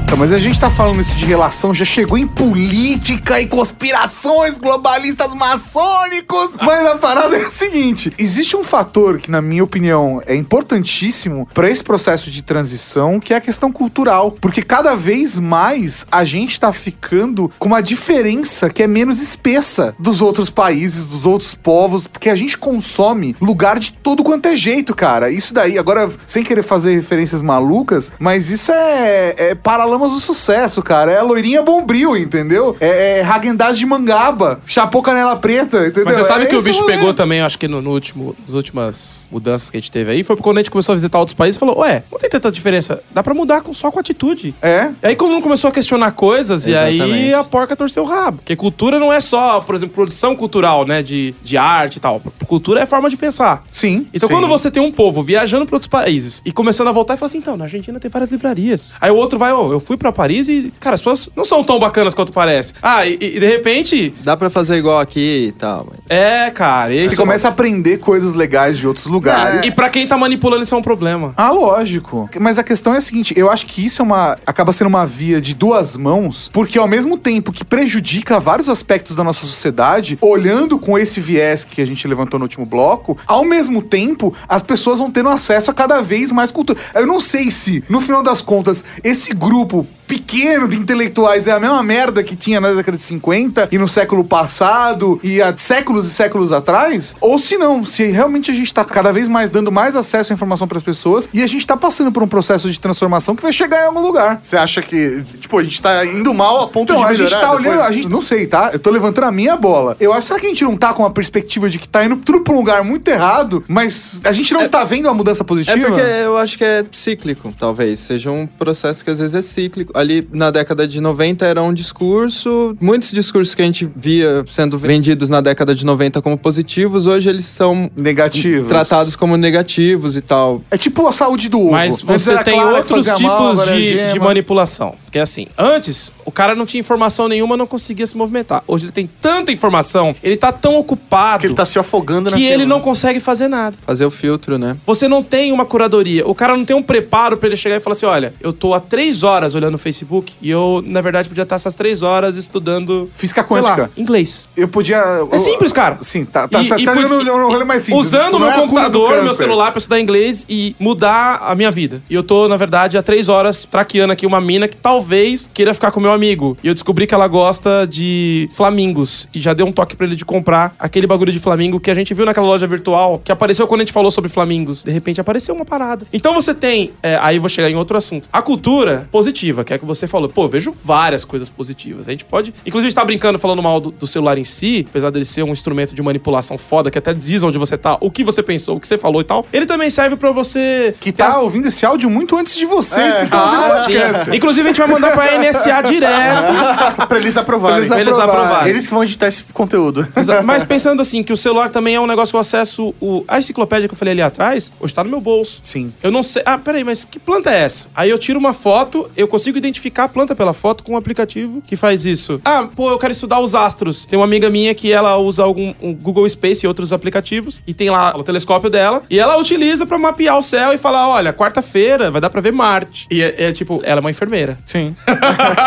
[0.06, 4.56] Então, mas a gente tá falando isso de relação, já chegou em política e conspirações
[4.56, 6.56] globalistas maçônicos.
[6.62, 11.48] Mas a parada é a seguinte: existe um fator que, na minha opinião, é importantíssimo
[11.52, 14.30] para esse processo de transição, que é a questão cultural.
[14.30, 19.92] Porque cada vez mais a gente tá ficando com uma diferença que é menos espessa
[19.98, 24.54] dos outros países, dos outros povos, porque a gente consome lugar de todo quanto é
[24.54, 25.30] jeito, cara.
[25.30, 29.54] Isso daí, agora, sem querer fazer referências malucas, mas isso é, é
[29.96, 31.10] Paralamas do Sucesso, cara.
[31.10, 32.76] É a loirinha Bombril, entendeu?
[32.80, 36.04] É, é Hagendaz de Mangaba, Chapô Canela Preta, entendeu?
[36.04, 38.52] Mas você sabe É que o bicho pegou também, acho que no, no último, nas
[38.52, 41.34] últimas mudanças que a gente teve aí, foi quando a gente começou a visitar outros
[41.34, 44.54] países e falou, ué, não tem tanta diferença, dá pra mudar com, só com atitude.
[44.60, 44.90] É.
[45.02, 47.34] E aí, como não começou a questionar coisas, e aí Exatamente.
[47.34, 48.38] a porca torceu o rabo.
[48.38, 51.02] Porque cultura não é só, por exemplo, produção cultural, né?
[51.02, 52.20] De, de arte e tal.
[52.46, 53.64] Cultura é forma de pensar.
[53.72, 54.06] Sim.
[54.12, 54.34] Então, sim.
[54.34, 57.28] quando você tem um povo viajando para outros países e começando a voltar e fala
[57.28, 58.94] assim, então, na Argentina tem várias livrarias.
[59.00, 61.62] Aí o outro vai, ó, eu fui pra Paris e, cara, as pessoas não são
[61.64, 62.74] tão bacanas quanto parece.
[62.82, 65.86] Ah, e, e de repente, Dá pra fazer igual aqui e tal.
[65.90, 66.92] mas- é, cara.
[67.08, 69.64] Você começa a aprender coisas legais de outros lugares.
[69.64, 71.32] E pra quem tá manipulando, isso é um problema.
[71.36, 72.28] Ah, lógico.
[72.38, 75.06] Mas a questão é a seguinte, eu acho que isso é uma acaba sendo uma
[75.06, 80.18] via de duas mãos, porque ao mesmo tempo que prejudica vários aspectos da nossa sociedade,
[80.20, 84.62] olhando com esse viés que a gente levantou no último bloco, ao mesmo tempo as
[84.62, 86.78] pessoas vão tendo acesso a cada vez mais cultura.
[86.94, 91.52] Eu não sei se, no final das contas, esse grupo tipo, pequeno de intelectuais é
[91.52, 95.54] a mesma merda que tinha na década de 50 e no século passado e há
[95.56, 99.50] séculos e séculos atrás, ou se não, se realmente a gente tá cada vez mais
[99.50, 102.28] dando mais acesso à informação para as pessoas e a gente tá passando por um
[102.28, 104.38] processo de transformação que vai chegar em algum lugar.
[104.40, 107.28] Você acha que, tipo, a gente tá indo mal a ponto Então, de a melhorar
[107.28, 107.66] gente tá depois?
[107.66, 108.70] olhando, a gente não sei, tá?
[108.72, 109.96] Eu tô levantando a minha bola.
[109.98, 112.16] Eu acho será que a gente não tá com a perspectiva de que tá indo
[112.16, 115.78] tudo pra um lugar muito errado, mas a gente não está vendo a mudança positiva?
[115.78, 118.00] É porque eu acho que é cíclico, talvez.
[118.00, 119.95] Seja um processo que às vezes é cíclico.
[119.96, 122.76] Ali na década de 90 era um discurso.
[122.80, 127.30] Muitos discursos que a gente via sendo vendidos na década de 90 como positivos, hoje
[127.30, 128.68] eles são Negativos.
[128.68, 130.62] tratados como negativos e tal.
[130.70, 131.70] É tipo a saúde do ovo.
[131.72, 133.22] Mas você tem clara que outros tipos
[133.56, 134.94] mal, é de, de manipulação.
[135.04, 138.62] Porque assim, antes, o cara não tinha informação nenhuma, não conseguia se movimentar.
[138.66, 142.44] Hoje ele tem tanta informação, ele tá tão ocupado Que ele tá se afogando que
[142.44, 143.76] ele não consegue fazer nada.
[143.86, 144.76] Fazer o filtro, né?
[144.86, 146.26] Você não tem uma curadoria.
[146.26, 148.74] O cara não tem um preparo pra ele chegar e falar assim: olha, eu tô
[148.74, 152.36] há três horas olhando o Facebook e eu, na verdade, podia estar essas três horas
[152.36, 153.08] estudando.
[153.14, 153.90] Física sei lá, quântica.
[153.96, 154.46] inglês.
[154.56, 154.98] Eu podia.
[155.30, 155.98] É simples, cara.
[156.02, 156.48] Sim, tá.
[156.48, 158.06] Tá, E- tá, e tá podia- no rolê mais simples.
[158.08, 161.70] Usando Tipo, o meu é computador, meu celular pra estudar inglês e mudar a minha
[161.70, 162.02] vida.
[162.10, 165.72] E eu tô, na verdade, há três horas traqueando aqui uma mina que talvez queira
[165.72, 166.56] ficar com meu amigo.
[166.62, 169.28] E eu descobri que ela gosta de flamingos.
[169.32, 171.94] E já dei um toque pra ele de comprar aquele bagulho de flamingo que a
[171.94, 174.82] gente viu naquela loja virtual que apareceu quando a gente falou sobre flamingos.
[174.82, 176.06] De repente apareceu uma parada.
[176.12, 176.90] Então você tem.
[177.02, 178.28] é, aí vou chegar em outro assunto.
[178.32, 180.28] A cultura positiva, que é que você falou.
[180.28, 182.08] Pô, vejo várias coisas positivas.
[182.08, 182.52] A gente pode.
[182.64, 185.42] Inclusive, a gente tá brincando falando mal do, do celular em si, apesar dele ser
[185.42, 188.76] um instrumento de manipulação foda, que até diz onde você tá, o que você pensou,
[188.76, 189.46] o que você falou e tal.
[189.52, 190.94] Ele também serve pra você.
[191.00, 193.64] Que ter as- tá ouvindo esse áudio muito antes de vocês que estão ouvindo o
[193.64, 193.92] Ah, sim.
[193.94, 194.36] podcast.
[194.36, 196.52] Inclusive, a gente vai mandar pra NSA direto.
[197.08, 197.86] pra eles aprovarem.
[197.88, 198.70] Pra eles aprovarem.
[198.70, 200.06] Eles que vão editar esse conteúdo.
[200.44, 202.94] Mas pensando assim, que o celular também é um negócio que eu acesso.
[203.00, 203.24] O...
[203.28, 205.60] A enciclopédia que eu falei ali atrás, hoje tá no meu bolso.
[205.62, 205.92] Sim.
[206.02, 206.42] Eu não sei.
[206.44, 207.88] Ah, peraí, mas que planta é essa?
[207.94, 209.65] Aí eu tiro uma foto, eu consigo identificar
[210.04, 212.40] a planta pela foto com um aplicativo que faz isso.
[212.44, 214.04] Ah, pô, eu quero estudar os astros.
[214.04, 217.74] Tem uma amiga minha que ela usa algum um Google Space e outros aplicativos e
[217.74, 221.32] tem lá o telescópio dela e ela utiliza pra mapear o céu e falar: olha,
[221.32, 223.06] quarta-feira vai dar pra ver Marte.
[223.10, 224.58] E é, é tipo, ela é uma enfermeira.
[224.66, 224.94] Sim.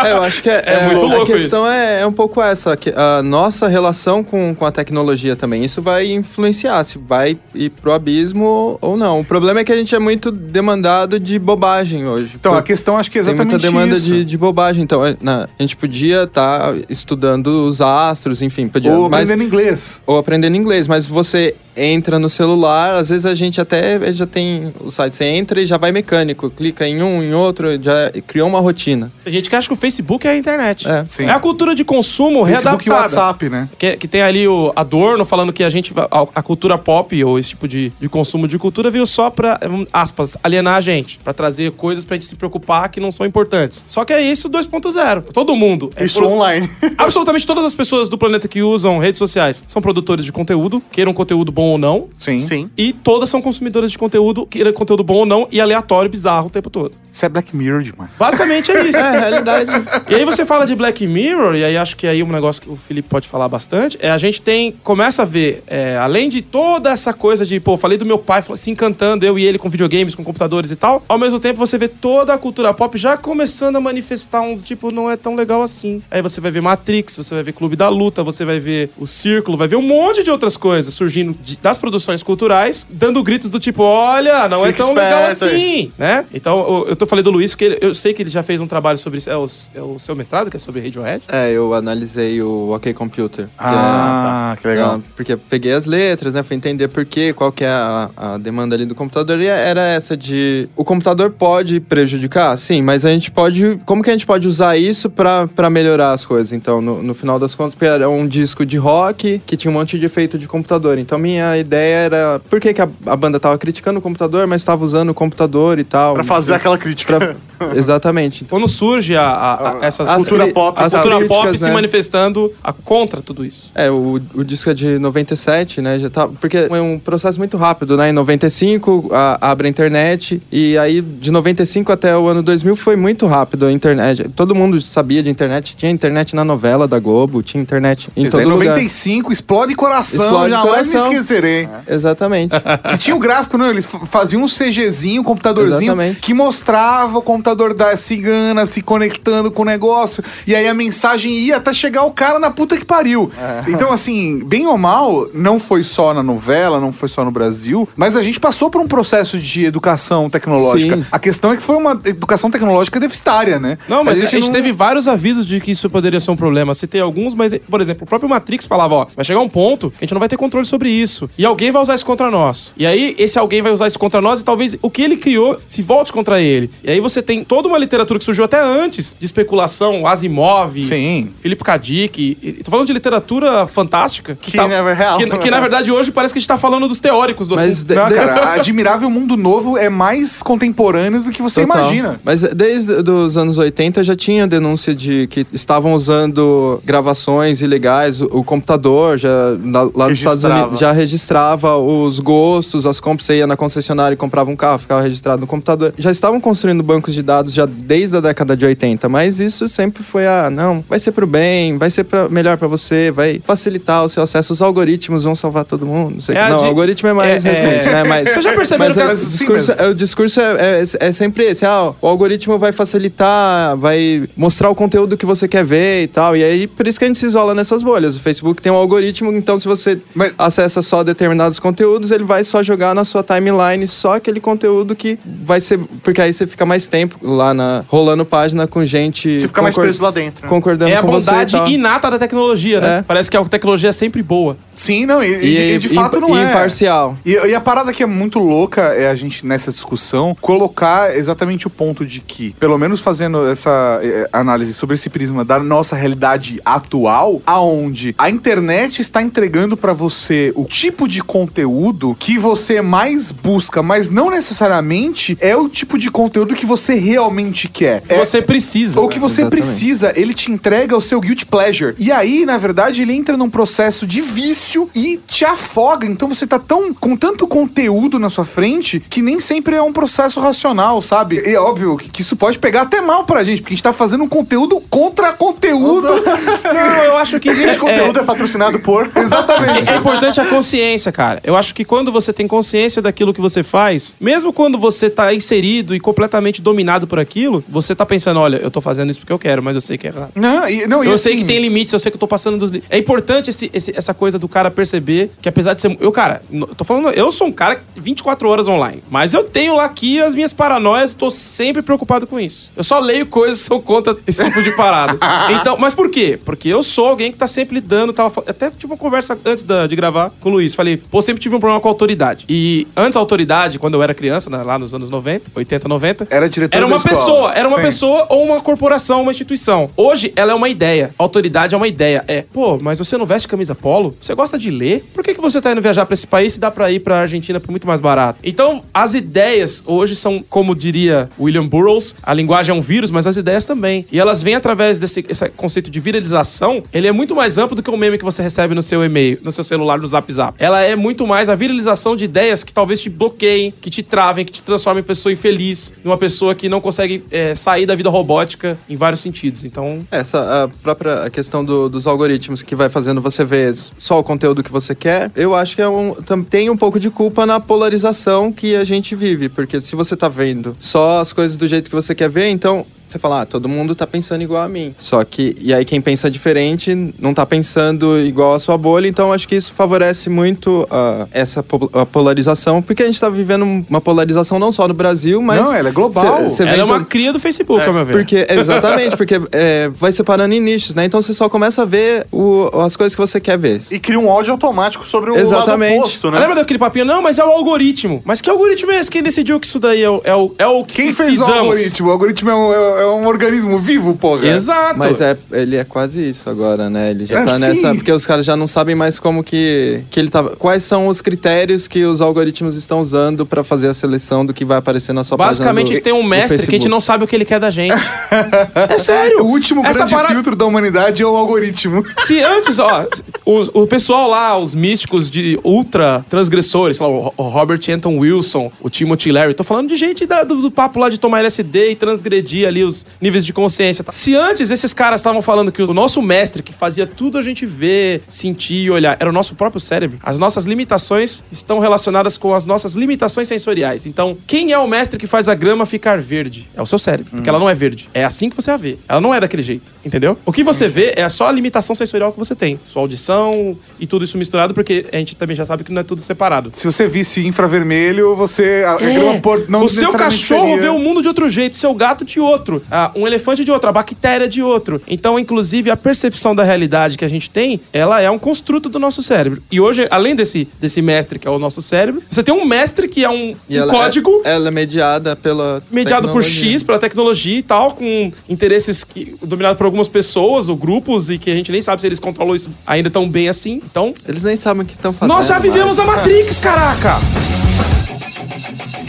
[0.04, 2.76] É, eu acho que é, É muito a louco questão é, é um pouco essa,
[2.76, 5.64] que a nossa relação com, com a tecnologia também.
[5.64, 9.20] Isso vai influenciar se vai ir pro abismo ou não.
[9.20, 12.32] O problema é que a gente é muito demandado de bobagem hoje.
[12.38, 13.66] Então, Por- a questão acho que é tem exatamente
[13.98, 14.82] de, de bobagem.
[14.82, 18.92] Então, é, na- a gente podia estar estudando os astros, enfim, podia.
[18.92, 20.02] Ou mas- aprendendo inglês.
[20.06, 24.72] ou aprendendo inglês, mas você entra no celular, às vezes a gente até já tem
[24.80, 28.48] o site, você entra e já vai mecânico, clica em um, em outro, já criou
[28.48, 29.10] uma rotina.
[29.24, 30.86] Tem gente que acha que o Facebook é a internet.
[30.86, 31.24] É, sim.
[31.24, 33.00] É a cultura de consumo Facebook e readaptada.
[33.20, 33.68] WhatsApp, né?
[33.78, 37.38] Que, que tem ali o Adorno falando que a gente, a, a cultura pop ou
[37.38, 39.58] esse tipo de, de consumo de cultura veio só pra,
[39.92, 43.79] aspas, alienar a gente, pra trazer coisas pra gente se preocupar que não são importantes.
[43.86, 45.22] Só que é isso 2.0.
[45.32, 45.90] Todo mundo.
[45.96, 46.68] é Isso pro- online.
[46.98, 51.12] Absolutamente todas as pessoas do planeta que usam redes sociais são produtores de conteúdo, queiram
[51.12, 52.08] conteúdo bom ou não.
[52.16, 52.40] Sim.
[52.40, 52.70] Sim.
[52.76, 56.50] E todas são consumidoras de conteúdo, queiram conteúdo bom ou não, e aleatório, bizarro o
[56.50, 56.92] tempo todo.
[57.12, 58.10] Isso é Black Mirror demais.
[58.18, 58.98] Basicamente é isso.
[58.98, 59.70] É, a realidade.
[60.08, 62.70] E aí você fala de Black Mirror, e aí acho que aí um negócio que
[62.70, 66.42] o Felipe pode falar bastante, é a gente tem, começa a ver, é, além de
[66.42, 69.68] toda essa coisa de, pô, falei do meu pai se encantando, eu e ele com
[69.68, 73.16] videogames, com computadores e tal, ao mesmo tempo você vê toda a cultura pop já
[73.16, 76.02] começando a manifestar um tipo, não é tão legal assim.
[76.10, 79.06] Aí você vai ver Matrix, você vai ver Clube da Luta, você vai ver o
[79.06, 83.50] Círculo, vai ver um monte de outras coisas surgindo de- das produções culturais, dando gritos
[83.50, 86.24] do tipo, olha, não é Fica tão legal assim, né?
[86.32, 88.60] Então, eu, eu tô falando do Luiz, que ele- eu sei que ele já fez
[88.60, 91.22] um trabalho sobre isso, é o, é o seu mestrado, que é sobre Radiohead?
[91.28, 93.46] É, eu analisei o OK Computer.
[93.46, 94.96] que Ah, que é- legal.
[94.96, 96.42] é, porque eu peguei as letras, né?
[96.42, 99.40] Fui entender por quê, qual que é a, a demanda ali do computador.
[99.40, 100.68] E era essa de...
[100.76, 102.56] O computador pode prejudicar?
[102.58, 103.49] Sim, mas a gente pode...
[103.84, 106.52] Como que a gente pode usar isso pra, pra melhorar as coisas?
[106.52, 109.74] Então, no, no final das contas, porque era um disco de rock que tinha um
[109.74, 110.98] monte de efeito de computador.
[110.98, 112.40] Então, minha ideia era...
[112.48, 115.78] Por que, que a, a banda tava criticando o computador, mas tava usando o computador
[115.78, 116.14] e tal?
[116.14, 117.18] Pra fazer aquela crítica.
[117.18, 117.36] Pra-
[117.76, 118.44] Exatamente.
[118.48, 121.72] Quando surge a, a- a- essas As cultura pop, as cultura pop se né?
[121.72, 123.70] manifestando a, contra tudo isso.
[123.74, 125.98] É, o, o disco é de 97, né?
[125.98, 128.08] Já tá, porque é um processo muito rápido, né?
[128.08, 132.96] Em 95 a, abre a internet e aí de 95 até o ano 2000 foi
[132.96, 134.28] muito rápido a internet.
[134.34, 138.42] Todo mundo sabia de internet, tinha internet na novela da Globo, tinha internet em dizer,
[138.42, 138.68] todo lugar.
[138.70, 141.12] 95, explode coração, Explode jamais me coração.
[141.12, 141.68] esquecerei.
[141.88, 142.50] Exatamente.
[142.90, 143.66] Que tinha o gráfico, não?
[143.68, 146.20] Eles f- faziam um CGzinho, um computadorzinho, Exatamente.
[146.20, 150.22] que mostrava o computador da cigana se conectando com o negócio.
[150.46, 153.30] E aí a mensagem ia até chegar o cara na puta que pariu.
[153.68, 157.88] Então, assim, bem ou mal, não foi só na novela, não foi só no Brasil,
[157.96, 160.96] mas a gente passou por um processo de educação tecnológica.
[160.96, 161.04] Sim.
[161.10, 163.29] A questão é que foi uma educação tecnológica deficitária,
[163.60, 163.78] né?
[163.88, 166.74] Não, mas a gente, não- teve vários avisos de que isso poderia ser um problema.
[166.74, 169.96] Citei alguns, mas, por exemplo, o próprio Matrix falava, ó, vai chegar um ponto que
[170.00, 171.28] a gente não vai ter controle sobre isso.
[171.38, 172.72] E alguém vai usar isso contra nós.
[172.76, 175.58] E aí, esse alguém vai usar isso contra nós e talvez o que ele criou
[175.68, 176.70] se volte contra ele.
[176.82, 181.30] E aí você tem toda uma literatura que surgiu até antes de especulação, Asimov, Sim.
[181.40, 182.20] Filipe Kadik.
[182.42, 184.36] e- e- Tô falando de literatura fantástica.
[184.40, 185.18] Que never hell.
[185.18, 187.78] Que, que, na verdade hoje parece que a gente tá falando dos teóricos do Mas
[187.78, 187.94] assunto.
[187.94, 191.78] Não, cara, Admirável Mundo Novo é mais contemporâneo do que você Total.
[191.82, 192.20] imagina.
[192.24, 198.20] Mas desde os anos 80 já tinha denúncia de que estavam usando gravações ilegais.
[198.20, 199.28] O, o computador já
[199.62, 200.44] na- lá nos Estados.
[200.44, 203.26] Unidos já registrava os gostos, as compras.
[203.26, 205.92] Você ia na concessionária e comprava um carro, ficava registrado no computador.
[205.98, 210.02] Já estavam construindo bancos de dados já desde a década de 80, mas isso sempre
[210.02, 214.04] foi ah, não, vai ser pro bem, vai ser pra, melhor pra você, vai facilitar
[214.04, 214.52] o seu acesso.
[214.52, 216.14] Os algoritmos vão salvar todo mundo.
[216.14, 216.36] Não, sei.
[216.36, 218.04] É a não o algoritmo é mais é- é- recente, né?
[218.04, 220.40] Mas, Vocês já perceberam mas, que a- é- o sim, discurso, mas- é, o discurso
[220.40, 221.64] é, é- é sempre esse.
[221.66, 226.08] Ah, o algoritmo vai facilitar facilitar, vai mostrar o conteúdo que você quer ver e
[226.08, 226.36] tal.
[226.36, 228.16] E aí, por isso que a gente se isola nessas bolhas.
[228.16, 232.44] O Facebook tem um algoritmo, então se você Mas- acessa só determinados conteúdos, ele vai
[232.44, 235.78] só jogar na sua timeline só aquele conteúdo que vai ser.
[236.02, 237.84] Porque aí você fica mais tempo lá na.
[237.88, 239.40] rolando página com gente.
[239.40, 240.42] Você fica mais preso lá dentro.
[240.44, 240.48] né?
[240.48, 241.30] Concordando É a com você.
[241.30, 242.98] bondade inata da tecnologia, né?
[242.98, 243.02] É.
[243.02, 244.56] Parece que a tecnologia é sempre boa.
[244.74, 246.50] Sim, não, e, e- E, e de fato não é.
[246.50, 247.16] imparcial.
[247.24, 251.66] E, e a parada que é muito louca é a gente, nessa discussão, colocar exatamente
[251.66, 255.96] o ponto de que, pelo menos fazendo essa eh, análise sobre esse prisma da nossa
[255.96, 262.80] realidade atual, aonde a internet está entregando pra você o tipo de conteúdo que você
[262.82, 268.02] mais busca, mas não necessariamente é o tipo de conteúdo que você realmente quer.
[268.08, 269.00] É- Você precisa.
[269.00, 269.64] ou que você Exatamente.
[269.66, 271.94] precisa, ele te entrega o seu guilt pleasure.
[271.98, 276.06] E aí, na verdade, ele entra num processo de vício e te afoga.
[276.06, 279.92] Então você tá tão com tanto conteúdo na sua frente que nem sempre é um
[279.92, 281.42] processo racional, sabe?
[281.46, 283.92] E é óbvio que isso pode pegar até mal pra gente, porque a gente tá
[283.92, 286.08] fazendo um conteúdo contra conteúdo.
[286.08, 289.08] Não, eu acho que Esse é, conteúdo é, patrocinado por.
[289.14, 289.88] Exatamente.
[289.88, 291.40] É importante a consciência, cara.
[291.44, 295.32] Eu acho que quando você tem consciência daquilo que você faz, mesmo quando você tá
[295.32, 299.32] inserido e completamente dominado por aquilo, você tá pensando, olha, eu tô fazendo isso porque
[299.32, 300.32] eu quero, mas eu sei que é errado.
[300.34, 302.26] Não, e, não, e Eu sei assim, que tem limites, eu sei que eu tô
[302.26, 302.90] passando dos limites.
[302.90, 305.96] É importante esse, esse- essa coisa do cara perceber que apesar de ser.
[306.00, 306.42] Eu, cara,
[306.76, 309.02] tô falando, eu sou um cara 24 horas online.
[309.08, 312.70] Mas eu tenho lá aqui as minhas paranoias, tô sempre preocupado com isso.
[312.80, 315.18] Eu só leio coisas que são contra esse tipo de parada.
[315.60, 316.38] Então, mas por quê?
[316.42, 319.86] Porque eu sou alguém que tá sempre lidando, tava, até tive uma conversa antes da-
[319.86, 320.74] de gravar com o Luiz.
[320.74, 322.44] Falei, pô, sempre tive um problema com a autoridade.
[322.48, 326.26] E antes a autoridade, quando eu era criança, né, lá nos anos 90, 80, 90,
[326.30, 327.14] Era diretor era da uma escola.
[327.16, 327.82] pessoa, era uma Sim.
[327.82, 329.90] pessoa ou uma corporação, uma instituição.
[329.96, 331.14] Hoje, ela é uma ideia.
[331.18, 332.24] Autoridade é uma ideia.
[332.28, 334.16] É, pô, mas você não veste camisa polo?
[334.20, 335.04] Você gosta de ler?
[335.12, 337.20] Por que, que você tá indo viajar pra esse país se dá pra ir pra
[337.20, 338.38] Argentina por muito mais barato?
[338.42, 343.26] Então, as ideias hoje são, como diria William Burroughs, a linguagem é um vírus, mas
[343.26, 344.04] as ideias também.
[344.12, 346.82] E elas vêm através desse esse conceito de viralização.
[346.92, 349.38] Ele é muito mais amplo do que o meme que você recebe no seu e-mail,
[349.42, 350.54] no seu celular, no Zap Zap.
[350.62, 354.44] Ela é muito mais a viralização de ideias que talvez te bloqueiem, que te travem,
[354.44, 357.94] que te transformem em pessoa infeliz, em uma pessoa que não consegue é, sair da
[357.94, 359.64] vida robótica em vários sentidos.
[359.64, 364.22] Então, Essa a própria questão do- dos algoritmos que vai fazendo você ver só o
[364.24, 366.14] conteúdo que você quer, eu acho que é um,
[366.48, 370.28] tem um pouco de culpa na polarização que a gente vive, porque se você tá
[370.28, 373.68] vendo só as coisas do jeito que você quer ver, então você fala, ah, todo
[373.68, 374.94] mundo tá pensando igual a mim.
[374.96, 379.32] Só que, e aí quem pensa diferente não tá pensando igual a sua bolha, então
[379.32, 383.64] acho que isso favorece muito ah, essa po- a polarização, porque a gente tá vivendo
[383.88, 385.60] uma polarização não só no Brasil, mas.
[385.60, 386.36] Não, ela é global.
[386.48, 388.12] Cê- cê ela é uma todo- cria do Facebook, ao meu ver.
[388.12, 391.04] porque, exatamente, porque é, vai separando em nichos, né?
[391.04, 393.80] Então você só começa a ver o- as coisas que você quer ver.
[393.90, 395.90] E cria um ódio automático sobre o Exatamente.
[395.94, 396.38] lado oposto, né?
[396.38, 397.04] Lembra daquele papinho?
[397.04, 398.22] Não, mas é o algoritmo.
[398.24, 399.10] Mas que algoritmo é esse?
[399.10, 401.24] Quem decidiu que isso daí é o, é o, é o que Quem fez o
[401.24, 401.58] precisamos?
[401.58, 402.08] algoritmo?
[402.08, 404.46] O algoritmo é um, é- é um organismo vivo, porra.
[404.46, 404.98] Exato.
[404.98, 407.10] Mas é, ele é quase isso agora, né?
[407.10, 407.60] Ele já É, tá sim.
[407.60, 407.94] nessa.
[407.94, 410.42] Porque os caras já não sabem mais como que, que ele tá.
[410.42, 414.64] Quais são os critérios que os algoritmos estão usando pra fazer a seleção do que
[414.64, 415.94] vai aparecer na sua Basicamente, a página.
[415.94, 417.94] gente tem um mestre que a gente não sabe o que ele quer da gente.
[418.88, 419.42] é sério.
[419.42, 422.04] O último Essa grande parada- filtro da humanidade é o algoritmo.
[422.26, 423.06] Se antes, ó,
[423.44, 428.70] o, o pessoal lá, os místicos de ultra transgressores, sei lá, o Robert Anton Wilson,
[428.80, 431.90] o Timothy Leary, tô falando de gente da- do, do papo lá de tomar LSD
[431.92, 432.84] e transgredir ali
[433.20, 434.04] níveis de consciência.
[434.04, 434.12] tá?
[434.12, 437.64] Se antes esses caras estavam falando que o nosso mestre, que fazia tudo a gente
[437.66, 442.54] ver, sentir e olhar, era o nosso próprio cérebro, as nossas limitações estão relacionadas com
[442.54, 444.06] as nossas limitações sensoriais.
[444.06, 446.68] Então, quem é o mestre que faz a grama ficar verde?
[446.74, 448.08] É o seu cérebro, porque ela não é verde.
[448.14, 448.96] É assim que você a vê.
[449.08, 450.36] Ela não é daquele jeito, entendeu?
[450.44, 452.78] O que você vê é só a limitação sensorial que você tem.
[452.92, 456.04] Sua audição e tudo isso misturado, porque a gente também já sabe que não é
[456.04, 456.72] tudo separado.
[456.74, 458.84] Se você visse infravermelho, você.
[459.00, 459.40] É.
[459.68, 462.79] não o seu cachorro seria- vê o mundo de outro jeito, seu gato de outro,
[462.90, 465.00] ah, um elefante de outro, a bactéria de outro.
[465.08, 468.98] Então, inclusive, a percepção da realidade que a gente tem, ela é um construto do
[468.98, 469.62] nosso cérebro.
[469.70, 473.08] E hoje, além desse, desse mestre que é o nosso cérebro, você tem um mestre
[473.08, 475.82] que é um, um ela código É, ela é mediada pela.
[475.90, 476.72] mediado por tecnologia.
[476.72, 481.38] X, pela tecnologia e tal, com interesses que, dominados por algumas pessoas ou grupos e
[481.38, 483.80] que a gente nem sabe se eles controlam isso ainda tão bem assim.
[483.90, 485.34] Então, Eles nem sabem o que estão fazendo.
[485.34, 487.69] nós já vivemos a Matrix, caraca!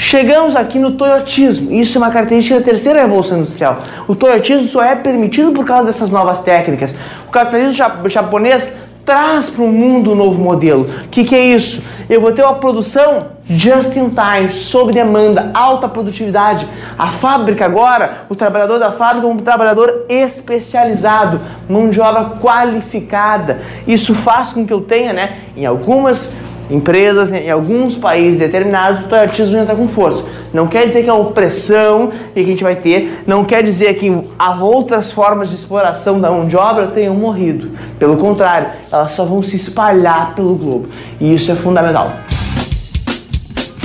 [0.04, 1.72] Chegamos aqui no toyotismo.
[1.72, 3.78] Isso é uma característica da terceira revolução industrial.
[4.08, 6.96] O toyotismo só é permitido por causa dessas novas técnicas.
[7.28, 8.76] O capitalismo ja- japonês
[9.06, 10.90] traz para o mundo um novo modelo.
[11.06, 11.84] O que, que é isso?
[12.10, 16.68] Eu vou ter uma produção just in time, sob demanda, alta produtividade.
[16.98, 21.40] A fábrica agora, o trabalhador da fábrica é um trabalhador especializado,
[21.70, 23.60] mão de obra qualificada.
[23.88, 26.34] Isso faz com que eu tenha, né, em algumas
[26.72, 30.28] empresas em alguns países determinados, o toyotismo já está com força.
[30.54, 34.12] Não quer dizer que a opressão que a gente vai ter, não quer dizer que
[34.60, 37.72] outras formas de exploração da mão de obra tenham morrido.
[38.00, 40.88] Pelo contrário, elas só vão se espalhar pelo globo.
[41.20, 42.12] E isso é fundamental.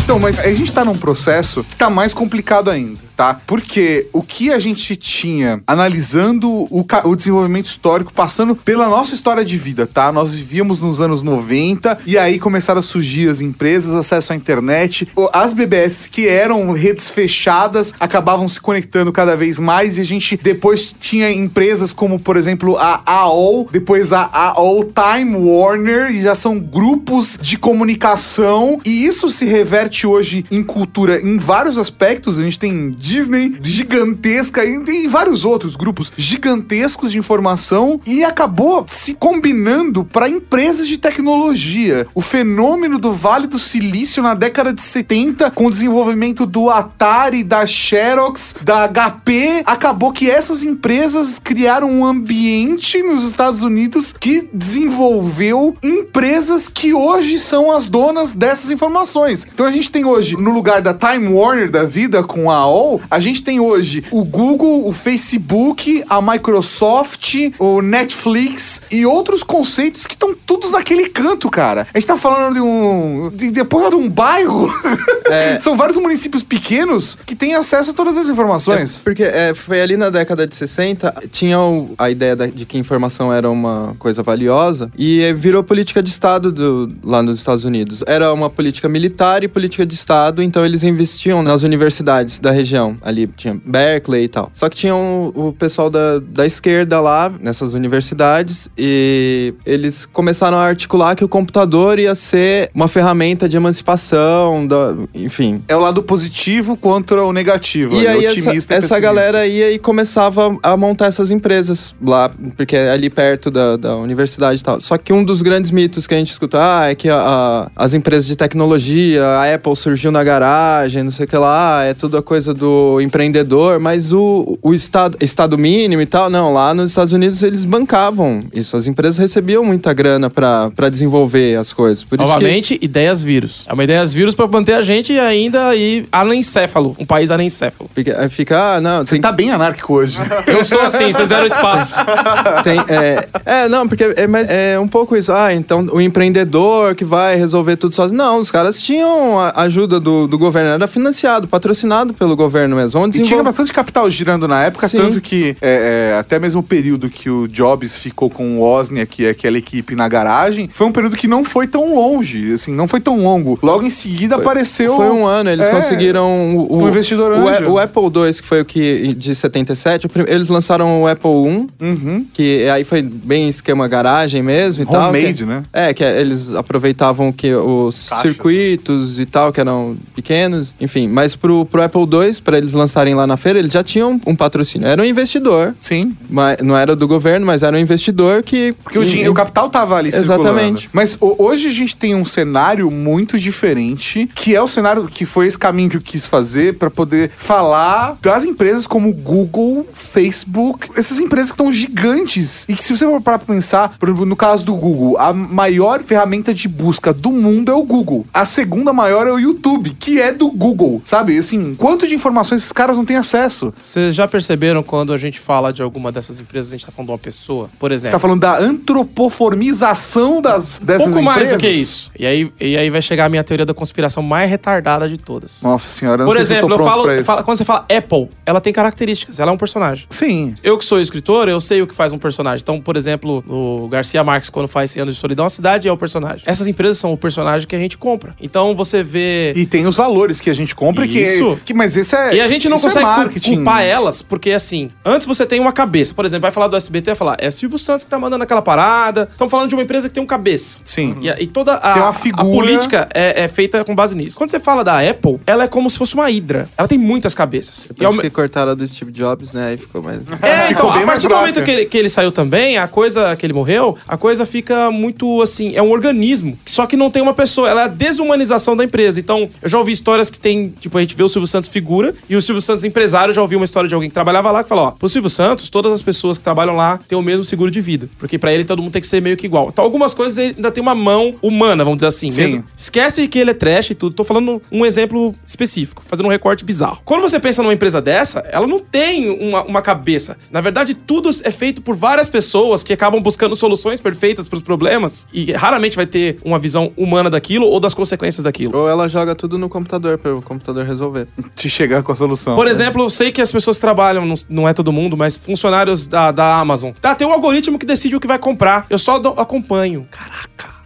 [0.02, 3.40] Então, mas a gente tá num processo que tá mais complicado ainda, tá?
[3.46, 9.44] Porque o que a gente tinha analisando o, o desenvolvimento histórico, passando pela nossa história
[9.44, 10.12] de vida, tá?
[10.12, 15.08] Nós vivíamos nos anos 90 e aí começaram a surgir as empresas, acesso à internet.
[15.32, 20.38] As BBS que eram redes fechadas acabavam se conectando cada vez mais e a gente
[20.42, 26.34] depois tinha empresas como, por exemplo, a AOL, depois a AOL Time Warner e já
[26.34, 32.38] são grupos de comunicação e isso se reverte hoje em cultura em vários aspectos.
[32.38, 38.84] A gente tem Disney gigantesca e tem vários outros grupos gigantescos de informação e acabou
[38.88, 42.08] se combinando para empresas de tecnologia.
[42.12, 47.44] O fenômeno do Vale do Silício na década de 70 com o desenvolvimento do Atari,
[47.44, 54.48] da Xerox, da HP, acabou que essas empresas criaram um ambiente nos Estados Unidos que
[54.52, 59.46] desenvolveu empresas que hoje são as donas dessas informações.
[59.54, 62.95] Então a gente tem hoje, no lugar da Time Warner da vida com a AOL,
[63.10, 70.06] a gente tem hoje o Google, o Facebook, a Microsoft, o Netflix e outros conceitos
[70.06, 71.86] que estão todos naquele canto, cara.
[71.92, 73.30] A gente tá falando de um.
[73.34, 74.70] de, de porra de um bairro.
[75.60, 79.00] São vários municípios pequenos que têm acesso a todas as informações.
[79.02, 82.78] Porque é, foi ali na década de 60, tinha o- a ideia da- de que
[82.78, 87.64] informação era uma coisa valiosa e eh, virou política de Estado do- lá nos Estados
[87.64, 88.02] Unidos.
[88.06, 92.85] Era uma política militar e política de Estado, então eles investiam nas universidades da região.
[93.02, 94.50] Ali tinha Berkeley e tal.
[94.52, 100.58] Só que tinha o, o pessoal da, da esquerda lá, nessas universidades, e eles começaram
[100.58, 105.80] a articular que o computador ia ser uma ferramenta de emancipação, da, enfim, É o
[105.80, 107.94] lado positivo contra o negativo.
[107.96, 109.00] e ali, aí essa, otimista essa pessimista.
[109.00, 113.96] galera ia e começava a montar essas empresas lá, porque é ali perto da, da
[113.96, 114.80] universidade e tal.
[114.80, 117.70] Só que um dos grandes mitos que a gente escuta ah, é que a- a-
[117.84, 121.94] as empresas de tecnologia, a Apple surgiu na garagem, não sei o que lá, é
[121.94, 122.66] tudo a coisa do
[123.00, 127.64] empreendedor, mas o, o estado, estado mínimo e tal, não, lá nos Estados Unidos eles
[127.64, 128.76] bancavam isso.
[128.76, 132.02] As empresas recebiam muita grana pra pra desenvolver as coisas.
[132.04, 133.64] Por isso que- Novamente, ideias vírus.
[133.68, 136.96] É uma ideias vírus pra manter a gente ainda aí anencéfalo.
[136.98, 137.88] Um país anencéfalo.
[137.94, 140.18] Fica, aí fica, ah, não, Você tem, tá bem anárquico hoje.
[140.46, 141.96] Eu sou assim, vocês deram espaço.
[142.64, 145.32] Tem, é, é, não, porque é, mas é um pouco isso.
[145.32, 148.16] Ah, então o empreendedor que vai resolver tudo sozinho.
[148.18, 152.98] Não, os caras tinham a ajuda do, do governo, era financiado, patrocinado pelo governo mesmo.
[153.00, 154.96] Vamos E tinha bastante capital girando na época, Sim.
[154.98, 159.06] tanto que é, é, até mesmo o período que o Jobs ficou com o Wozniak,
[159.16, 162.72] que é aquela equipe na garagem, foi um período que não foi tão longe, assim,
[162.74, 163.58] não foi tão longo.
[163.62, 164.96] Logo em seguida apareceu...
[164.96, 167.70] Foi um ano, eles É, conseguiram o, um investidor o, anjo.
[167.70, 171.30] o Apple II, que foi o que de 77, o prim- eles lançaram o Apple
[171.30, 172.26] I, Uhum.
[172.32, 175.08] que aí foi bem esquema garagem mesmo e tal.
[175.10, 175.62] Homemade, né?
[175.72, 178.22] É, que eles aproveitavam que os Caixas.
[178.32, 181.08] circuitos e tal, que eram pequenos, enfim.
[181.08, 184.36] Mas pro, pro Apple II, para eles lançarem lá na feira, eles já tinham um
[184.36, 184.86] patrocínio.
[184.86, 186.16] Era um investidor, Sim.
[186.30, 188.72] mas, não era do governo, mas era um investidor que...
[188.84, 190.82] Porque o, dinheiro, o capital tava ali Exatamente.
[190.82, 190.90] circulando.
[190.92, 195.48] Mas hoje a gente tem um cenário muito diferente, que é o cenário que foi
[195.48, 201.18] esse caminho que eu quis fazer para poder falar das empresas como Google, Facebook, essas
[201.18, 204.36] empresas que estão gigantes e que se você for parar pra pensar, por exemplo, no
[204.36, 208.24] caso do Google, a maior ferramenta de busca do mundo é o Google.
[208.32, 211.36] A segunda maior é o YouTube, que é do Google, sabe?
[211.36, 213.72] Assim, quanto de informações esses caras não têm acesso?
[213.76, 217.06] Vocês já perceberam quando a gente fala de alguma dessas empresas, a gente tá falando
[217.06, 217.70] de uma pessoa?
[217.78, 218.12] Por Você exemplo.
[218.12, 221.58] tá falando da antropoformização das, dessas pouco mais empresas?
[221.58, 222.10] do que isso.
[222.18, 225.62] E aí, e aí vai chegar a minha teoria da conspiração mais retardada de todas.
[225.62, 228.72] Nossa senhora, eu não Por exemplo, eu eu falo, quando você fala Apple, ela tem
[228.72, 230.06] características, ela é um personagem.
[230.10, 230.54] Sim.
[230.62, 232.62] Eu que sou escritor, eu sei o que faz um personagem.
[232.62, 235.92] Então, por exemplo, o Garcia Marques, quando faz 100 anos de solidão, a cidade é
[235.92, 236.42] o personagem.
[236.46, 238.34] Essas empresas são o personagem que a gente compra.
[238.40, 239.52] Então, você vê...
[239.56, 241.58] E tem os valores que a gente compra, que, Isso.
[241.64, 243.54] que mas esse é E a gente não é consegue marketing.
[243.56, 246.14] culpar elas, porque assim, antes você tem uma cabeça.
[246.14, 248.62] Por exemplo, vai falar do SBT, vai falar, é Silvio Santos que tá mandando aquela
[248.62, 249.28] parada.
[249.30, 250.78] Estamos falando de uma empresa que tem um cabeça.
[250.84, 251.16] Sim.
[251.20, 254.36] E, a- e toda a, Tem uma a política é, é feita com base nisso.
[254.36, 256.68] Quando você fala da Apple, ela é como se fosse uma hidra.
[256.76, 257.84] Ela tem muitas cabeças.
[257.86, 259.68] E ao Parece me- que cortaram a do Steve Jobs, né?
[259.68, 260.26] Aí ficou mais...
[260.42, 262.76] É, Ficou então, bem a mais partir do momento que ele, que ele saiu também,
[262.78, 266.96] a coisa que ele morreu, a coisa fica muito assim, é um organismo, só que
[266.96, 269.20] não tem uma pessoa, ela é a desumanização da empresa.
[269.20, 272.14] Então, eu já ouvi histórias que tem, tipo, a gente vê o Silvio Santos figura,
[272.28, 274.68] E o Silvio Santos, empresário, já ouviu uma história de alguém que trabalhava lá que
[274.68, 277.70] falou: ó, pro Silvio Santos, todas as pessoas que trabalham lá têm o mesmo seguro
[277.70, 278.08] de vida.
[278.18, 279.68] Porque pra ele todo mundo tem que ser meio que igual.
[279.68, 282.30] Então, algumas coisas ele ainda tem uma mão humana, vamos dizer assim.
[282.30, 282.42] Sim.
[282.42, 282.64] Mesmo.
[282.76, 284.14] Esquece que ele é trash e tudo.
[284.14, 287.00] Tô falando um exemplo específico, fazendo um recorte bizarro.
[287.04, 290.36] Quando você pensa numa empresa dessa, ela não tem uma, uma cabeça.
[290.50, 295.26] Na verdade, tudo é feito por várias pessoas que acabam buscando soluções perfeitas pros problemas
[295.32, 298.76] e raramente vai ter uma visão humana daquilo ou das consequências daquilo.
[298.76, 301.26] Ou ela joga tudo no computador para o computador resolver.
[301.54, 302.54] Te chegar com a solução.
[302.54, 306.30] Por exemplo, eu sei que as pessoas trabalham, não, é todo mundo, mas funcionários da,
[306.30, 306.92] da Amazon.
[307.00, 308.86] Tá, tem um algoritmo que decide o que vai comprar.
[308.88, 310.06] Eu só do- acompanho.
[310.10, 310.25] Caraca.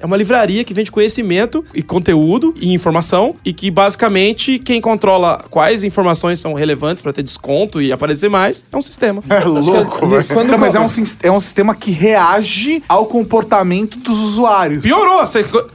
[0.00, 5.44] É uma livraria que vende conhecimento e conteúdo e informação e que basicamente quem controla
[5.50, 9.22] quais informações são relevantes pra ter desconto e aparecer mais é um sistema.
[9.28, 10.24] É louco, velho.
[10.24, 10.86] quando- Não, mas é um,
[11.22, 14.82] é um sistema que reage ao comportamento dos usuários.
[14.82, 15.22] Piorou,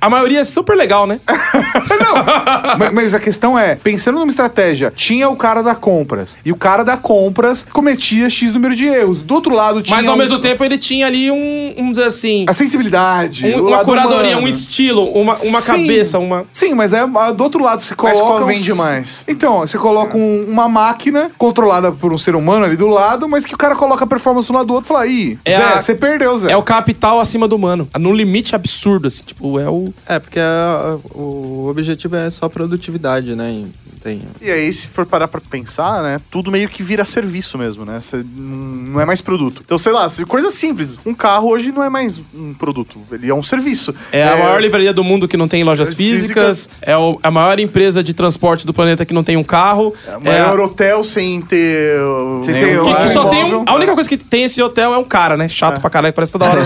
[0.02, 1.20] a maioria é super legal, né?
[2.78, 6.38] mas, mas a questão é, pensando numa estratégia, tinha o cara da compras.
[6.44, 9.22] E o cara da compras cometia X número de erros.
[9.22, 9.96] Do outro lado tinha.
[9.96, 13.46] Mas ao um- mesmo tempo ele tinha ali um, vamos dizer assim, A sensibilidade.
[13.48, 13.86] um- o uma lado
[14.18, 15.68] curadoria, um estilo, uma, uma Sim.
[15.68, 16.46] cabeça, uma.
[16.52, 18.18] Sim, mas é ah, do outro lado você A coloca.
[18.18, 19.24] escola um- vende mais.
[19.28, 23.46] Então, você coloca um- uma máquina controlada por um ser humano ali do lado, mas
[23.46, 25.64] que o cara coloca a performance um lado do outro e fala: Ih, É Zé,
[25.64, 26.52] a- você perdeu, Zé.
[26.52, 27.88] É o capital acima do humano.
[28.00, 29.24] Num limite absurdo, assim.
[29.24, 29.94] Tipo, é o.
[30.06, 33.52] É, porque a- o objetivo é só produtividade, né?
[33.52, 34.22] E Tem...
[34.40, 36.22] E aí, se for parar pra pensar, né?
[36.30, 38.00] Tudo meio que vira serviço mesmo, né?
[38.02, 39.64] Cê não é mais produto.
[39.66, 41.00] Então, sei lá, se- coisa simples.
[41.04, 43.96] Um carro hoje não é mais um produto, ele é um serviço.
[44.12, 46.66] É, a maior livraria do mundo que não tem lojas físicas.
[46.66, 46.70] Físicas.
[46.82, 49.94] É o- a maior empresa de transporte do planeta que não tem um carro.
[50.08, 51.98] É o maior hotel sem ter.
[52.44, 54.94] Sem nenhum ter Que, que só tem um, a única coisa que tem esse hotel
[54.94, 55.48] é um cara, né?
[55.50, 56.62] Chato pra caralho, parece toda hora.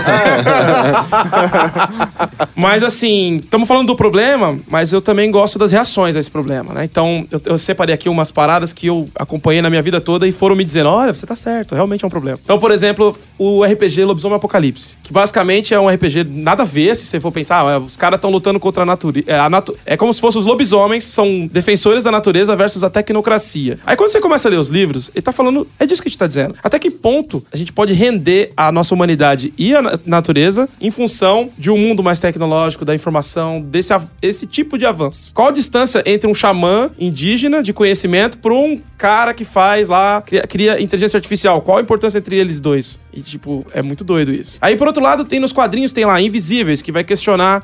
[2.54, 6.72] mas assim, estamos falando do problema, mas eu também gosto das reações a esse problema,
[6.74, 6.84] né?
[6.84, 10.32] Então, eu, eu separei aqui umas paradas que eu acompanhei na minha vida toda e
[10.32, 12.38] foram me dizendo: olha, você tá certo, realmente é um problema.
[12.42, 16.94] Então, por exemplo, o RPG Lobisomem Apocalipse, que basicamente é um RPG nada a ver,
[16.96, 19.24] se você for pensar, ah, os caras estão lutando contra a natureza.
[19.28, 23.78] É, natu- é como se fossem os lobisomens, são defensores da natureza versus a tecnocracia.
[23.86, 26.10] Aí quando você começa a ler os livros, ele tá falando, é disso que a
[26.10, 26.54] gente tá dizendo.
[26.62, 30.90] Até que ponto a gente pode render a nossa humanidade e a na- natureza em
[30.90, 35.32] função de um mundo mais tecnológico, da informação, desse esse tipo de avanço?
[35.34, 40.20] Qual a distância entre um xamã indígena de conhecimento para um cara que faz lá,
[40.22, 41.60] cria, cria inteligência artificial?
[41.62, 43.00] Qual a importância entre eles dois?
[43.12, 44.58] E, tipo, é muito doido isso.
[44.60, 47.19] Aí, por outro lado, tem nos quadrinhos, tem lá Invisíveis, que vai questionar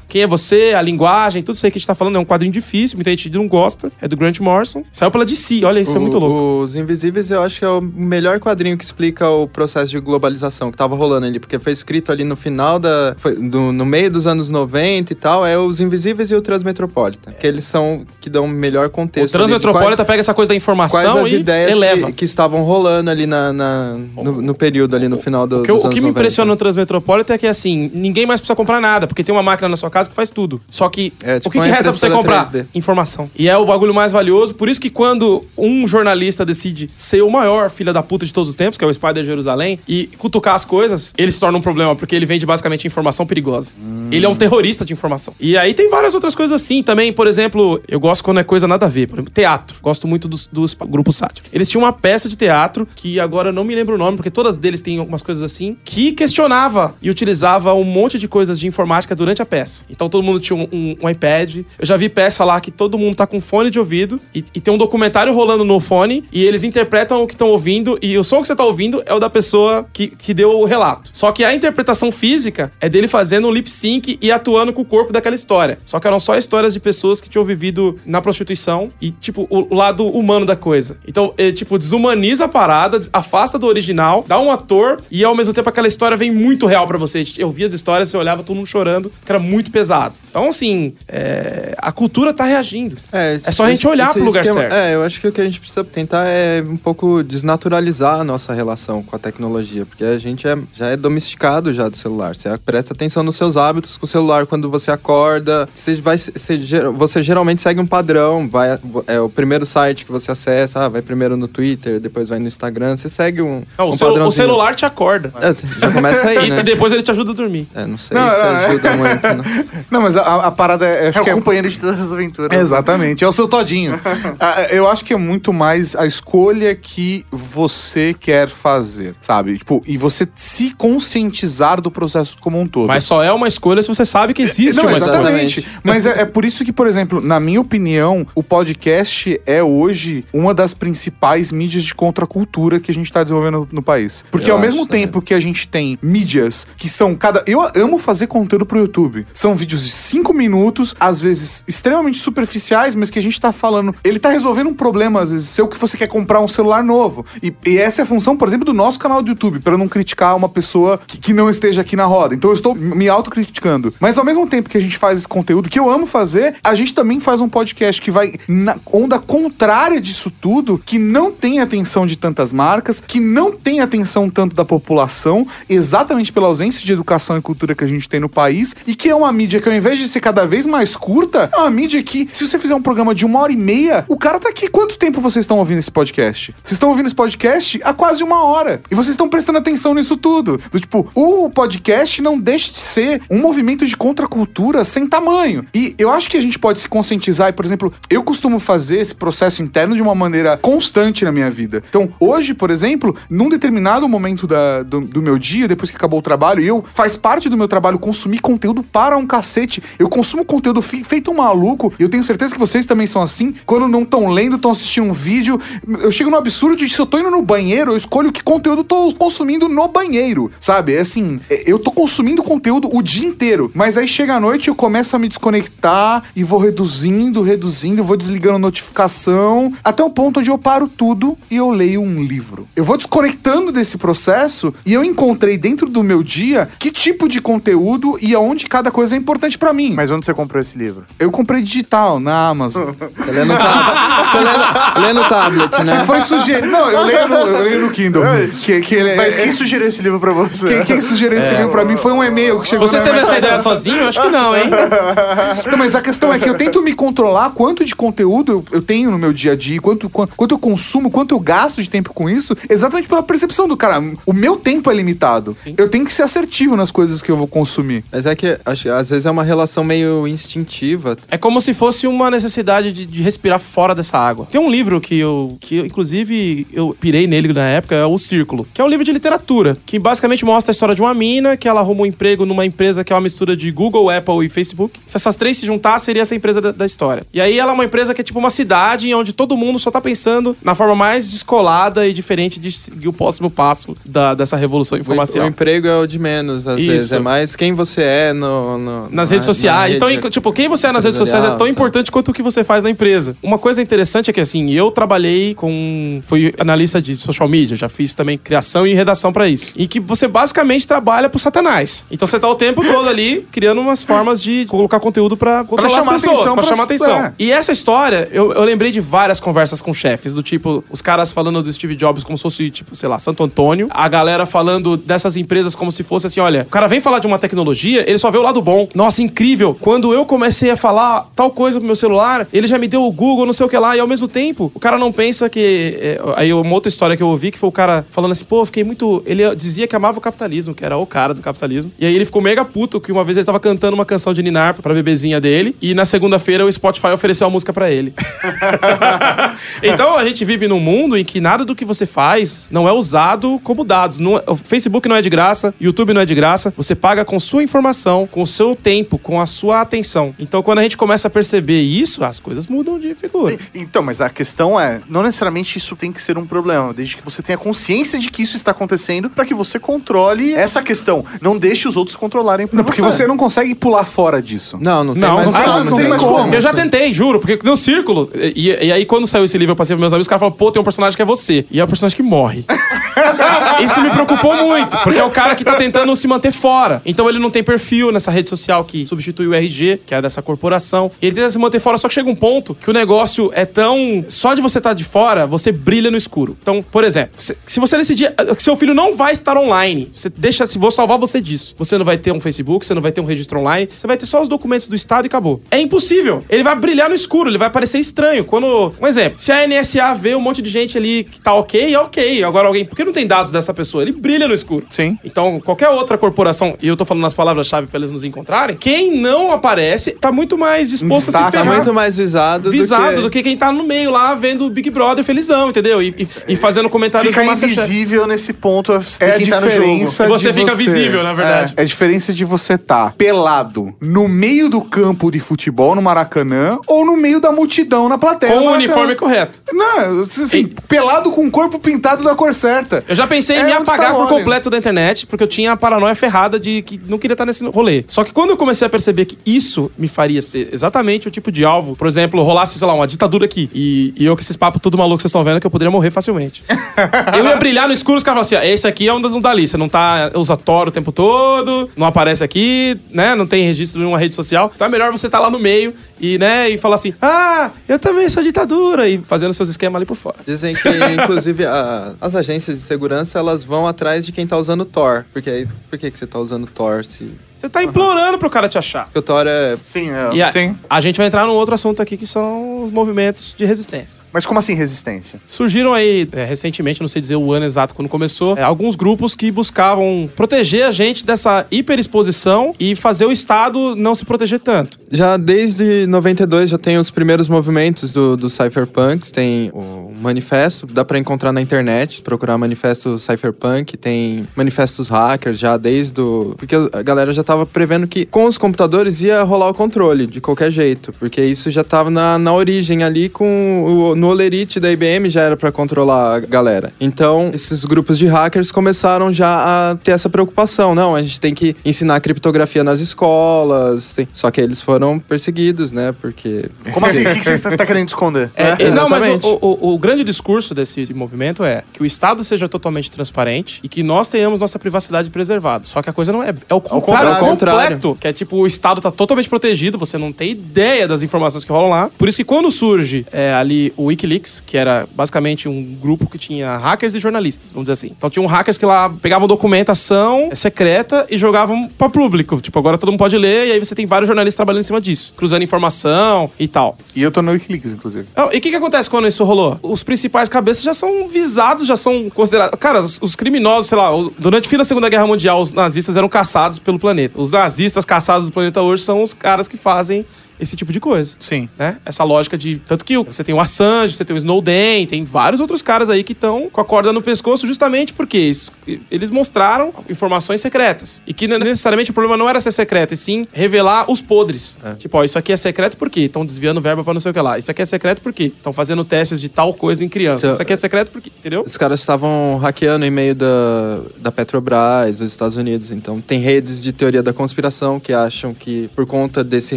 [0.08, 2.16] quem é você, a linguagem, tudo isso aí que a gente tá falando.
[2.16, 3.90] É um quadrinho difícil, muita gente não gosta.
[4.00, 4.82] É do Grant Morrison.
[4.92, 6.62] Saiu pela DC, olha, isso é muito O- louco.
[6.64, 10.70] Os Invisíveis eu acho que é o melhor quadrinho que explica o processo de globalização
[10.70, 13.14] que tava rolando ali, porque foi escrito ali no final da.
[13.18, 17.32] foi do- no meio dos anos 90 e tal, é os Invisíveis e o Transmetropolitan.
[17.32, 18.04] Que eles são.
[18.20, 19.26] que dão o melhor O contexto.
[19.28, 22.06] de Transmetropolitan quais- pega essa coisa da Quais informação as e ideias eleva.
[22.08, 25.62] que, que estavam rolando ali na, na- no, no período ali no final do, O
[25.62, 26.08] que, eu- o que me 90.
[26.18, 29.68] impressiona no Transmetropolitan é que, assim, ninguém mais precisa comprar nada, porque tem uma máquina
[29.68, 30.60] na sua casa que faz tudo.
[30.70, 32.50] Só que, É, tipo o que, que resta pra você comprar?
[32.50, 32.66] 3D.
[32.74, 33.30] Informação.
[33.36, 37.30] E é o bagulho mais valioso, por isso que quando um jornalista decide ser o
[37.30, 40.54] maior filho da puta de todos os tempos, que é o Spider Jerusalém, e cutucar
[40.54, 43.72] as coisas, ele se torna um problema, porque ele vende basicamente informação perigosa.
[44.10, 45.34] Ele é um terrorista de informação.
[45.40, 48.66] E aí tem várias outras coisas assim também, por exemplo, eu gosto quando é coisa
[48.68, 49.78] nada a ver, por exemplo, teatro.
[49.82, 51.46] Gosto muito dos, dos grupos sátiro.
[51.52, 54.30] Eles tinham uma peça de teatro, que agora eu não me lembro o nome, porque
[54.30, 58.66] todas deles têm algumas coisas assim, que questionava e utilizava um monte de coisas de
[58.66, 59.84] informática durante a peça.
[59.90, 61.56] Então todo mundo tinha um, um- um iPad.
[61.78, 64.60] Eu já vi peça lá que todo mundo tá com fone de ouvido e, e
[64.60, 68.22] tem um documentário rolando no fone e eles interpretam o que estão ouvindo e o
[68.22, 71.10] som que você tá ouvindo é o da pessoa que, que deu o relato.
[71.12, 74.84] Só que a interpretação física é dele fazendo um lip sync e atuando com o
[74.84, 75.78] corpo daquela história.
[75.84, 79.74] Só que eram só histórias de pessoas que tinham vivido na prostituição e, tipo, o,
[79.74, 80.98] o lado humano da coisa.
[81.06, 85.52] Então, é, tipo, desumaniza a parada, afasta do original, dá um ator e ao mesmo
[85.52, 87.24] tempo aquela história vem muito real pra você.
[87.38, 90.14] Eu via as histórias, você olhava todo mundo chorando, que era muito pesado.
[90.30, 92.96] Então, assim, é, a cultura tá reagindo.
[93.12, 94.72] É só a gente olhar pro lugar certo.
[94.72, 98.24] É, eu acho que o que a gente precisa tentar é um pouco desnaturalizar a
[98.24, 102.36] nossa relação com a tecnologia, porque a gente é, já é domesticado já do celular.
[102.36, 105.68] Você presta atenção nos seus hábitos com o celular quando você acorda.
[105.74, 106.58] Você, vai, você,
[106.94, 108.48] você geralmente segue um padrão.
[108.48, 112.38] Vai, é o primeiro site que você acessa, ah, vai primeiro no Twitter, depois vai
[112.38, 112.96] no Instagram.
[112.96, 115.32] Você segue um, Não, um o, celu- o celular te acorda.
[115.40, 116.62] É, já começa aí, E né?
[116.62, 117.66] depois ele te ajuda a dormir.
[117.74, 118.66] É, não sei Não, se não, é.
[118.66, 119.64] ajuda muito, né?
[119.90, 121.08] Não, mas a, a parada é.
[121.08, 122.58] Acho É o que é companheiro de todas as aventuras.
[122.58, 124.00] Exatamente, é o seu todinho.
[124.38, 129.58] Ah, eu acho que é muito mais a escolha que você quer fazer, sabe?
[129.58, 132.88] Tipo, e você se conscientizar do processo como um todo.
[132.88, 135.14] Mas só é uma escolha se você sabe que existe Não, uma escolha.
[135.18, 135.66] exatamente.
[135.82, 140.24] Mas é, é por isso que, por exemplo, na minha opinião, o podcast é hoje
[140.32, 144.24] uma das principais mídias de contracultura que a gente tá desenvolvendo no, no país.
[144.30, 145.02] Porque Eu ao mesmo também.
[145.02, 147.42] tempo que a gente tem mídias que são cada.
[147.46, 148.95] Eu amo fazer conteúdo pro YouTube.
[149.34, 153.94] São vídeos de 5 minutos, às vezes extremamente superficiais, mas que a gente tá falando.
[154.02, 157.24] Ele tá resolvendo um problema, às vezes, seu que você quer comprar um celular novo.
[157.42, 159.88] E, e essa é a função, por exemplo, do nosso canal do YouTube, para não
[159.88, 162.34] criticar uma pessoa que, que não esteja aqui na roda.
[162.34, 163.92] Então eu estou me autocriticando.
[164.00, 166.74] Mas ao mesmo tempo que a gente faz esse conteúdo, que eu amo fazer, a
[166.74, 171.60] gente também faz um podcast que vai na onda contrária disso tudo, que não tem
[171.60, 176.92] atenção de tantas marcas, que não tem atenção tanto da população, exatamente pela ausência de
[176.92, 179.68] educação e cultura que a gente tem no país, e que é uma mídia que
[179.68, 182.74] ao invés de ser cada vez mais curta, é uma mídia que, se você fizer
[182.74, 184.68] um programa de uma hora e meia, o cara tá aqui.
[184.68, 186.52] Quanto tempo vocês estão ouvindo esse podcast?
[186.62, 188.80] Vocês estão ouvindo esse podcast há quase uma hora.
[188.90, 190.60] E vocês estão prestando atenção nisso tudo.
[190.70, 195.64] Do tipo, o podcast não deixa de ser um movimento de contracultura sem tamanho.
[195.74, 197.48] E eu acho que a gente pode se conscientizar.
[197.48, 201.50] E, por exemplo, eu costumo fazer esse processo interno de uma maneira constante na minha
[201.50, 201.82] vida.
[201.88, 206.18] Então, hoje, por exemplo, num determinado momento da- do, do meu dia, depois que acabou
[206.18, 209.82] o trabalho, eu faz parte do meu trabalho consumir conteúdo para um cacete.
[209.98, 211.92] Eu consumo conteúdo feito um maluco.
[211.98, 213.54] E eu tenho certeza que vocês também são assim.
[213.64, 215.60] Quando não estão lendo, estão assistindo um vídeo.
[216.00, 218.80] Eu chego no absurdo de se eu tô indo no banheiro, eu escolho que conteúdo
[218.80, 220.50] eu tô consumindo no banheiro.
[220.60, 220.94] Sabe?
[220.94, 223.70] É assim, é- eu tô consumindo conteúdo o dia inteiro.
[223.74, 228.16] Mas aí chega a noite, eu começo a me desconectar e vou reduzindo, reduzindo, vou
[228.16, 232.66] desligando notificação, até o ponto onde eu paro tudo e eu leio um livro.
[232.74, 237.40] Eu vou desconectando desse processo e eu encontrei dentro do meu dia que tipo de
[237.40, 239.94] conteúdo e aonde cada coisa é importante pra mim.
[239.94, 241.04] Mas onde você comprou esse livro?
[241.18, 242.90] Eu comprei digital na Amazon.
[243.16, 246.00] Você lê no, tab- você lê no- lê no tablet, né?
[246.00, 246.66] Que foi sugerido.
[246.68, 248.22] Não, eu leio no, eu leio no Kindle.
[248.64, 250.68] Que, que ele é- Mas quem é- sugeriu esse livro pra você?
[250.68, 253.14] quem, quem sugeriu esse livro pra mim foi um e-mail que chegou Você na teve
[253.16, 254.08] minha essa ideia sozinho?
[254.08, 254.64] Acho que não, hein?
[255.70, 258.82] Não, mas a questão é que eu tento me controlar quanto de conteúdo eu, eu
[258.82, 261.88] tenho no meu dia a dia, quanto, quanto, quanto eu consumo, quanto eu gasto de
[261.90, 264.02] tempo com isso, exatamente pela percepção do cara.
[264.24, 265.56] O meu tempo é limitado.
[265.76, 268.04] Eu tenho que ser assertivo nas coisas que eu vou consumir.
[268.12, 271.16] Mas é que acho, que às vezes é uma relação meio instintiva.
[271.30, 274.46] É como se fosse uma necessidade de, de respirar fora dessa água.
[274.50, 278.18] Tem um livro que eu, que eu, inclusive, eu pirei nele na época, é O
[278.18, 281.56] Círculo, que é um livro de literatura, que basicamente mostra a história de uma mina
[281.56, 284.48] que ela arruma um emprego numa empresa que é uma mistura de Google, Apple e
[284.48, 285.00] Facebook.
[285.06, 287.24] Se essas três se juntar, seria essa empresa da, da história.
[287.32, 289.90] E aí ela é uma empresa que é tipo uma cidade onde todo mundo só
[289.90, 294.56] tá pensando na forma mais descolada e diferente de seguir o próximo passo da, dessa
[294.56, 295.46] revolução O, informacional.
[295.46, 296.90] o emprego é o de menos, às Isso.
[296.90, 297.12] vezes.
[297.12, 299.90] É mais quem você é no, no- nas na- redes sociais.
[299.92, 301.68] na Então, rede tipo, quem você é nas redes sociais é tão tá.
[301.68, 303.36] importante quanto o que você faz na empresa.
[303.42, 306.20] Uma coisa interessante é que, assim, eu trabalhei com.
[306.26, 309.72] Fui analista de social media, já fiz também criação e redação pra isso.
[309.76, 312.06] E que você basicamente trabalha pro Satanás.
[312.10, 315.88] Então você tá o tempo todo ali criando umas formas de colocar conteúdo pra controlar
[315.88, 317.16] chamar as pessoas, atenção, pra pra- chamar atenção.
[317.16, 317.32] é.
[317.38, 321.32] E essa história, eu, eu lembrei de várias conversas com chefes, do tipo, os caras
[321.32, 323.88] falando do Steve Jobs como se fosse, tipo, sei lá, Santo Antônio.
[323.90, 327.26] A galera falando dessas empresas como se fosse assim: olha, o cara vem falar de
[327.26, 328.88] uma tecnologia, ele só vê o lado bom.
[328.94, 329.76] Nossa, incrível.
[329.80, 333.12] Quando eu comecei a falar tal coisa pro meu celular, ele já me deu o
[333.12, 335.98] Google, não sei o que lá, e ao mesmo tempo, o cara não pensa que.
[336.00, 338.64] é, aí uma outra história que eu ouvi que foi o cara falando assim, pô,
[338.64, 339.22] fiquei muito.
[339.26, 341.90] Ele dizia que amava o capitalismo, que era o cara do capitalismo.
[341.98, 344.42] E aí ele ficou mega puto que uma vez ele tava cantando uma canção de
[344.42, 348.12] Ninar pra bebezinha dele, e na segunda-feira o Spotify ofereceu a música pra ele.
[349.82, 352.92] então a gente vive num mundo em que nada do que você faz não é
[352.92, 354.18] usado como dados.
[354.18, 356.72] Não é- o Facebook não é de graça, YouTube não é de graça.
[356.76, 360.32] Você paga com sua informação, com o seu tempo, com a sua atenção.
[360.38, 363.58] Então quando a gente começa a perceber isso, as coisas mudam de figura.
[363.74, 367.24] Então, mas a questão é, não necessariamente isso tem que ser um problema, desde que
[367.24, 371.24] você tenha consciência de que isso está acontecendo para que você controle essa questão.
[371.40, 374.76] Não deixe os outros controlarem por Não, porque você não consegue pular fora disso.
[374.80, 376.54] Não, não tem Não, mais não tem- como, não tem mais como.
[376.54, 378.30] Eu já tentei, juro, porque deu um círculo.
[378.34, 380.56] E, e aí, quando saiu esse livro, eu passei pros meus amigos, os caras falaram,
[380.56, 381.66] pô, tem um personagem que é você.
[381.70, 382.64] E é o personagem que morre.
[383.82, 387.02] Isso me preocupou muito, porque é o cara que tá tentando se manter fora.
[387.04, 390.42] Então ele não tem perfil nessa rede social que substitui o RG, que é dessa
[390.42, 391.10] corporação.
[391.20, 394.24] Ele tenta se manter fora, só que chega um ponto que o negócio é tão.
[394.28, 396.56] Só de você estar de fora, você brilha no escuro.
[396.60, 400.28] Então, por exemplo, se, se você decidir que seu filho não vai estar online, você
[400.28, 401.74] deixa, se vou salvar você disso.
[401.78, 404.16] Você não vai ter um Facebook, você não vai ter um registro online, você vai
[404.16, 405.60] ter só os documentos do Estado e acabou.
[405.70, 406.44] É impossível.
[406.48, 408.44] Ele vai brilhar no escuro, ele vai parecer estranho.
[408.44, 408.94] Quando.
[409.00, 411.98] Um exemplo, se a NSA vê um monte de gente ali que tá ok, é
[411.98, 412.44] ok.
[412.44, 412.84] Agora alguém.
[412.84, 414.86] Por que não tem dados dessa pessoa, ele brilha no escuro.
[414.88, 415.18] Sim.
[415.24, 419.16] Então, qualquer outra corporação, e eu tô falando nas palavras-chave pra eles nos encontrarem, quem
[419.16, 421.74] não aparece tá muito mais disposto a se Destaca Tá ferrar.
[421.74, 423.38] muito mais visado, visado do do que...
[423.42, 423.48] que...
[423.50, 426.02] quem tá no meio lá vendo o Big Brother felizão, entendeu?
[426.02, 427.80] E, e, e fazendo comentários Masterchef.
[427.80, 429.66] invisível nesse ponto é você É a que no jogo.
[429.66, 431.74] diferença E você de fica visível, na verdade.
[431.76, 436.02] É, é a diferença de você estar pelado no meio do campo de futebol no
[436.02, 438.52] Maracanã ou no meio da multidão na plateia.
[438.52, 439.62] Com o uniforme correto.
[439.72, 440.72] Não, assim, Ei.
[440.88, 443.04] pelado com o corpo pintado da cor certa.
[443.08, 445.72] Eu já pensei em É me onde apagar por completo da internet, porque eu tinha
[445.72, 447.85] a paranoia ferrada de que não queria estar nesse rolê.
[448.08, 451.50] Só que quando eu comecei a perceber que isso me faria ser exatamente o tipo
[451.52, 454.56] de alvo, por exemplo, rolasse, sei lá, uma ditadura aqui, e, e eu com esses
[454.56, 456.62] papos tudo maluco que vocês estão vendo, que eu poderia morrer facilmente.
[457.36, 459.32] eu ia brilhar no escuro, os caras falavam assim: ó, esse aqui é um das
[459.32, 463.34] não tá ali, você não tá, usa Tor o tempo todo, não aparece aqui, né,
[463.34, 465.94] não tem registro em uma rede social, então é melhor você estar lá no meio
[466.20, 470.06] e, né, e falar assim: ah, eu também sou ditadura, e fazendo seus esquemas ali
[470.06, 470.36] por fora.
[470.46, 470.88] Dizem que,
[471.22, 475.26] inclusive, a- as agências de segurança, elas vão atrás de quem tá usando Tor.
[475.32, 477.30] Porque aí, por que, que você tá usando Tor se...
[477.56, 479.04] Você tá implorando pro cara te achar.
[479.04, 479.76] Porque o Tor é...
[479.82, 480.30] Sim, é.
[480.34, 480.76] E a, Sim.
[480.88, 484.22] a gente vai entrar num outro assunto aqui que são os movimentos de resistência.
[484.36, 485.40] Mas como assim resistência?
[485.46, 489.34] Surgiram aí, é, recentemente, não sei dizer o ano exato quando começou, é, alguns grupos
[489.34, 495.00] que buscavam proteger a gente dessa hiperexposição e fazer o Estado não se proteger tanto.
[495.10, 501.02] Já desde 92 já tem os primeiros movimentos do, do Cypherpunks, tem o manifesto, dá
[501.02, 506.54] pra encontrar na internet, procurar manifesto Cypherpunk, tem manifestos hackers já desde o...
[506.58, 510.42] Porque a galera já tava prevendo que com os computadores ia rolar o controle, de
[510.42, 514.90] qualquer jeito, porque isso já tava na, na origem ali com o, no Olerite da
[514.90, 516.92] IBM já era pra controlar a galera.
[517.00, 521.54] Então, esses grupos de hackers começaram já a ter essa preocupação, não, a gente tem
[521.54, 526.66] que ensinar criptografia nas escolas, tem- só que eles foram perseguidos, né, porque...
[526.92, 527.26] Como assim?
[527.26, 528.50] O que, que você tá, tá querendo esconder?
[528.54, 529.46] É, É, não, mas exatamente.
[529.46, 533.88] o, o- o grande discurso desse movimento é que o Estado seja totalmente transparente e
[533.88, 535.84] que nós tenhamos nossa privacidade preservada.
[535.84, 536.54] Só que a coisa não é.
[536.68, 537.96] É o contrário, contrário.
[537.96, 538.18] completo.
[538.20, 541.72] Que é tipo, o Estado tá totalmente protegido, você não tem ideia das informações que
[541.72, 542.10] rolam lá.
[542.16, 546.38] Por isso que quando surge é, ali o Wikileaks, que era basicamente um grupo que
[546.38, 548.14] tinha hackers e jornalistas, vamos dizer assim.
[548.16, 552.60] Então tinham hackers que lá pegavam documentação secreta e jogavam pra público.
[552.60, 555.00] Tipo, agora todo mundo pode ler e aí você tem vários jornalistas trabalhando em cima
[555.00, 556.96] disso, cruzando informação e tal.
[557.14, 558.26] E eu tô no Wikileaks, inclusive.
[558.34, 559.78] Não, e o que, que acontece quando isso rolou?
[559.82, 562.78] Os principais cabeças já são visados, já são considerados.
[562.78, 566.16] Cara, os, os criminosos, sei lá, durante o fim da Segunda Guerra Mundial, os nazistas
[566.16, 567.40] eram caçados pelo planeta.
[567.40, 570.24] Os nazistas caçados do planeta hoje são os caras que fazem
[570.58, 571.34] esse tipo de coisa.
[571.38, 571.68] Sim.
[571.78, 571.96] Né?
[572.04, 572.76] Essa lógica de.
[572.86, 576.22] Tanto que você tem o Assange, você tem o Snowden, tem vários outros caras aí
[576.22, 578.72] que estão com a corda no pescoço, justamente porque eles,
[579.10, 581.22] eles mostraram informações secretas.
[581.26, 584.78] E que necessariamente o problema não era ser secreto, e sim revelar os podres.
[584.98, 586.20] Tipo, ó, isso aqui é secreto por quê?
[586.20, 587.58] Estão desviando verba pra não sei o que lá.
[587.58, 588.44] Isso aqui é secreto por quê?
[588.44, 590.42] Estão fazendo testes de tal coisa em crianças.
[590.44, 591.30] Então- Isso aqui é secreto por quê?
[591.38, 591.62] Entendeu?
[591.62, 595.90] Os caras estavam hackeando em meio da, da Petrobras, dos Estados Unidos.
[595.90, 599.76] Então, tem redes de teoria da conspiração que acham que, por conta desse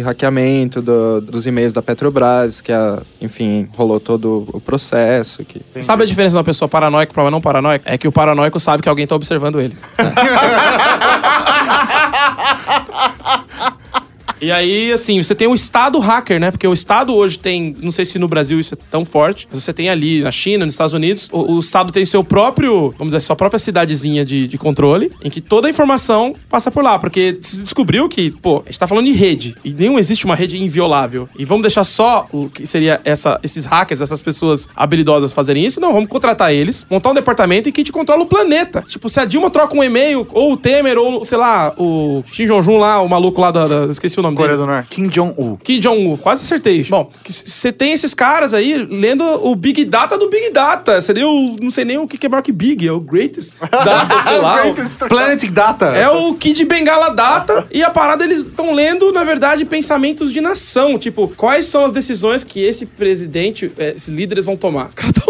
[0.00, 5.44] hackeamento do- dos e-mails da Petrobras, que, a, enfim, rolou todo o processo.
[5.44, 5.60] Que...
[5.82, 7.90] Sabe a diferença de uma pessoa paranoica pra uma não paranoica?
[7.90, 9.76] É que o paranoico sabe que alguém tá observando ele.
[14.40, 16.50] E aí, assim, você tem um Estado hacker, né?
[16.50, 19.62] Porque o Estado hoje tem, não sei se no Brasil isso é tão forte, mas
[19.62, 23.12] você tem ali na China, nos Estados Unidos, o, o Estado tem seu próprio, vamos
[23.12, 26.98] dizer, sua própria cidadezinha de, de controle, em que toda a informação passa por lá.
[26.98, 30.34] Porque se descobriu que, pô, a gente tá falando de rede, e nenhum existe uma
[30.34, 31.28] rede inviolável.
[31.38, 35.80] E vamos deixar só o que seria essa, esses hackers, essas pessoas habilidosas fazerem isso?
[35.80, 38.82] Não, vamos contratar eles, montar um departamento e que te controla o planeta.
[38.86, 42.46] Tipo, se a Dilma troca um e-mail, ou o Temer, ou, sei lá, o Kim
[42.46, 44.66] Jong-un lá, o maluco lá da, da- esqueci o nome Coreia dele.
[44.66, 44.88] do Norte.
[44.88, 45.56] Kim Jong-un.
[45.56, 46.84] Kim Jong-un, quase acertei.
[46.84, 51.00] Bom, você tem esses caras aí lendo o Big Data do Big Data.
[51.00, 51.56] Seria o.
[51.60, 54.38] Não sei nem o que que é maior que Big, é o Greatest Data, sei
[54.40, 54.66] lá.
[54.66, 55.86] o- Planet Data.
[55.86, 57.66] é o Kid Bengala Data.
[57.72, 60.98] e a parada eles estão lendo, na verdade, pensamentos de nação.
[60.98, 64.88] Tipo, quais são as decisões que esse presidente, eh, esses líderes vão tomar?
[64.88, 65.29] Os caras tão-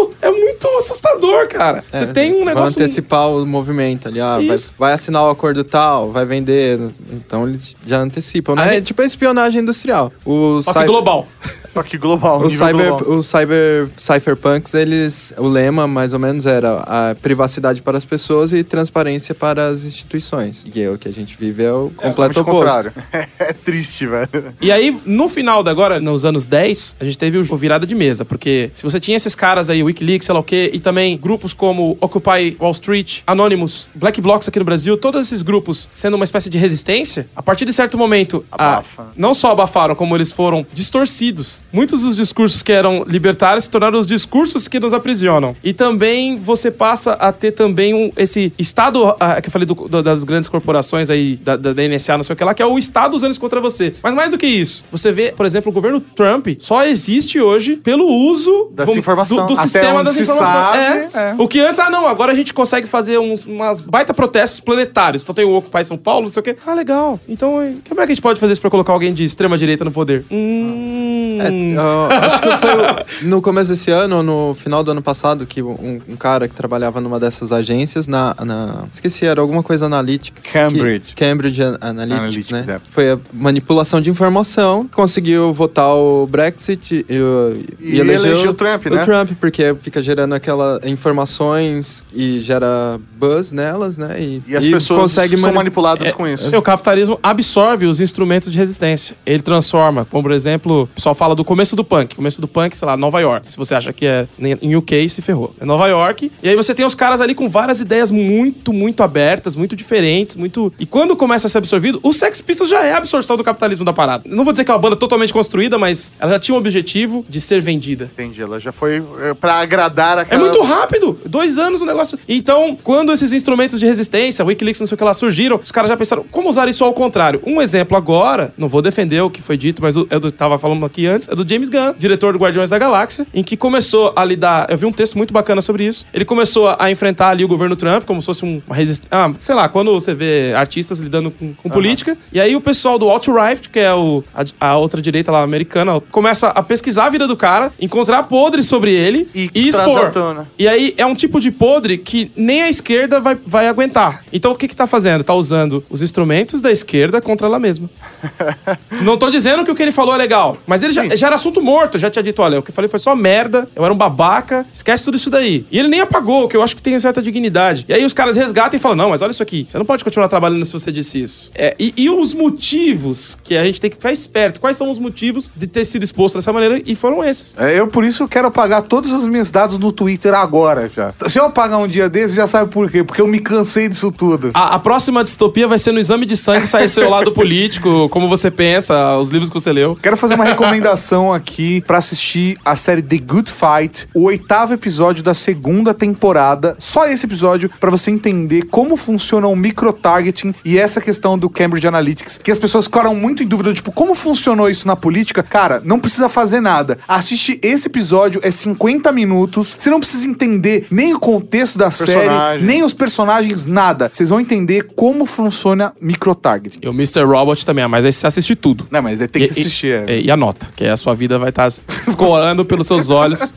[0.69, 1.83] muito assustador, cara.
[1.91, 2.75] Você tem um negócio.
[2.79, 4.19] antecipar o movimento ali.
[4.21, 6.79] Ah, vai, vai assinar o acordo tal, vai vender.
[7.11, 8.63] Então, eles já antecipam, né?
[8.63, 10.11] A É gente- tipo a espionagem industrial.
[10.25, 11.27] O Só que cyber- global.
[11.73, 13.17] Só que global, O cyber, global.
[13.17, 18.51] o cyber cypherpunks, eles, o lema mais ou menos era a privacidade para as pessoas
[18.53, 20.65] e transparência para as instituições.
[20.73, 22.91] E é o que a gente vive é o completo Totalmente o oposto.
[22.91, 23.31] contrário.
[23.39, 24.53] É triste, velho.
[24.61, 27.95] E aí, no final da agora, nos anos 10, a gente teve o virada de
[27.95, 31.17] mesa, porque se você tinha esses caras aí, Wikileaks, sei lá o quê, e também
[31.17, 36.15] grupos como Occupy Wall Street, Anonymous, Black Blocs aqui no Brasil, todos esses grupos sendo
[36.15, 38.83] uma espécie de resistência, a partir de certo momento, a-
[39.15, 43.97] não só abafaram, como eles foram distorcidos muitos dos discursos que eram libertários se tornaram
[43.99, 45.55] os discursos que nos aprisionam.
[45.63, 49.73] E também você passa a ter também um, esse Estado, ah, que eu falei do-
[49.75, 52.61] do- das grandes corporações aí, da, da, da NSA, não sei o que lá, que
[52.61, 53.93] é o Estado usando isso contra você.
[54.01, 57.75] Mas mais do que isso, você vê, por exemplo, o governo Trump só existe hoje
[57.77, 59.37] pelo uso Dessa informação.
[59.37, 60.51] do, do Até sistema onde das se informações.
[60.51, 61.09] sabe, é.
[61.31, 61.35] é.
[61.37, 65.23] O que antes, ah, não, agora a gente consegue fazer uns umas baita protestos planetários.
[65.23, 66.55] Então tem o Occupy São Paulo, não sei o quê.
[66.65, 67.19] Ah, legal.
[67.27, 69.57] Então, eh, como é que a gente pode fazer isso pra colocar alguém de extrema
[69.57, 70.23] direita no poder?
[70.31, 71.37] Hum.
[71.41, 75.61] É, eu acho que foi no começo desse ano, no final do ano passado, que
[75.61, 80.43] um, um cara que trabalhava numa dessas agências, na, na- Esqueci, era alguma coisa Analytics.
[80.43, 81.13] que- Cambridge.
[81.15, 82.75] Cambridge An- Analytics, Analytics, né?
[82.75, 82.79] é.
[82.89, 88.85] Foi a manipulação de informação, conseguiu votar o Brexit e, o- E elegeu o Trump,
[88.87, 89.01] né?
[89.01, 94.17] O Trump, porque fica gerando aquelas informações e gera buzz nelas, né?
[94.21, 96.53] E, E as pessoas consegue são mani- manipuladas com isso.
[96.53, 99.15] É, o capitalismo absorve os instrumentos de resistência.
[99.25, 102.15] Ele transforma, como por exemplo, o pessoal fala do começo do punk.
[102.15, 103.51] Começo do punk, sei lá, Nova York.
[103.51, 105.53] Se você acha que é em UK, se ferrou.
[105.59, 106.31] É Nova York.
[106.41, 110.37] E aí você tem os caras ali com várias ideias muito, muito abertas, muito diferentes,
[110.37, 110.71] muito.
[110.79, 113.83] E quando começa a ser absorvido, o Sex Pistols já é a absorção do capitalismo
[113.83, 114.23] da parada.
[114.25, 117.25] Não vou dizer que é uma banda totalmente construída, mas ela já tinha um objetivo
[117.27, 118.09] de ser vendida.
[118.13, 120.43] Entendi, ela já foi é, pra agradar É aquela...
[120.43, 121.19] muito rápido.
[121.25, 122.17] Dois anos o negócio.
[122.29, 125.89] Então, quando esses instrumentos de resistência, Wikileaks, não sei o que lá, surgiram, os caras
[125.89, 127.41] já pensaram, como usar isso ao contrário?
[127.45, 131.05] Um exemplo agora, não vou defender o que foi dito, mas eu tava falando aqui
[131.05, 134.67] antes, é do James Gunn, diretor do Guardiões da Galáxia, em que começou a lidar.
[134.69, 136.05] Eu vi um texto muito bacana sobre isso.
[136.13, 139.09] Ele começou a enfrentar ali o governo Trump, como se fosse um- uma resistência.
[139.11, 142.17] Ah, sei lá, quando você vê artistas lidando com, com política.
[142.31, 145.99] E aí o pessoal do alt-right, que é o, a, a outra direita lá americana,
[146.11, 150.11] começa a pesquisar a vida do cara, encontrar podres sobre ele E e, expor.
[150.57, 154.23] E aí é um tipo de podre que nem a esquerda vai, vai aguentar.
[154.31, 155.23] Então o que que tá fazendo?
[155.23, 157.89] Tá usando os instrumentos da esquerda contra ela mesma.
[159.01, 161.35] Não tô dizendo que o que ele falou é legal, mas ele já, já era
[161.35, 163.93] assunto morto, já tinha dito, olha, o que eu falei foi só merda, eu era
[163.93, 165.65] um babaca, esquece tudo isso daí.
[165.71, 167.85] E ele nem apagou, que eu acho que tem certa dignidade.
[167.87, 170.03] E aí os caras resgatam e falam, não, mas olha isso aqui, você não pode
[170.03, 171.51] continuar trabalhando se você disse isso.
[171.55, 174.99] É, e, e os motivos que a gente tem que ficar esperto, quais são os
[174.99, 177.55] motivos de ter sido exposto dessa maneira, e foram esses.
[177.57, 181.13] É, eu por isso quero apagar todos os meus dados no Twitter agora já.
[181.27, 183.03] Se eu apagar um dia desses, já sabe por quê.
[183.03, 184.51] Porque eu me cansei disso tudo.
[184.53, 188.27] A, a próxima distopia vai ser no exame de sangue sair seu lado político, como
[188.27, 189.97] você pensa, os livros que você leu.
[190.01, 195.21] Quero fazer uma recomendação aqui pra assistir a série The Good Fight, o oitavo episódio
[195.23, 196.75] da segunda temporada.
[196.79, 201.87] Só esse episódio pra você entender como funciona o microtargeting e essa questão do Cambridge
[201.87, 205.43] Analytics, que as pessoas ficaram muito em dúvida, tipo, como funcionou isso na política?
[205.43, 206.97] Cara, não precisa fazer nada.
[207.07, 209.75] Assiste esse episódio, é 50 minutos.
[209.77, 212.65] Você não precisa entender nem o contexto da série, Personagem.
[212.65, 214.09] nem os personagens, nada.
[214.13, 216.79] Vocês vão entender como funciona microtargeting.
[216.81, 217.23] E o Mr.
[217.23, 218.87] Robot também, mas aí você assiste tudo.
[218.91, 220.07] Não, mas tem E- que assistir.
[220.07, 220.21] E, é.
[220.21, 221.67] e anota, que aí a sua vida vai estar
[222.07, 223.53] escoando pelos seus olhos.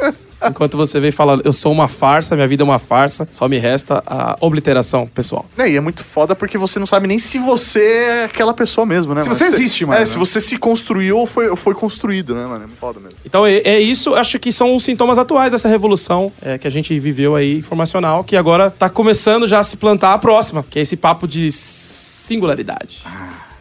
[0.47, 3.49] Enquanto você vem e fala, eu sou uma farsa, minha vida é uma farsa, só
[3.49, 5.47] me resta a obliteração pessoal.
[5.57, 8.85] É, e é muito foda porque você não sabe nem se você é aquela pessoa
[8.87, 9.23] mesmo, né?
[9.23, 9.39] Se mano?
[9.39, 10.03] você Cê- existe, mano.
[10.03, 12.67] É, se você se construiu ou foi, foi construído, né, mano?
[12.67, 13.17] É foda mesmo.
[13.25, 16.71] Então é, é isso, acho que são os sintomas atuais dessa revolução é, que a
[16.71, 20.79] gente viveu aí, informacional, que agora tá começando já a se plantar a próxima, que
[20.79, 23.03] é esse papo de singularidade.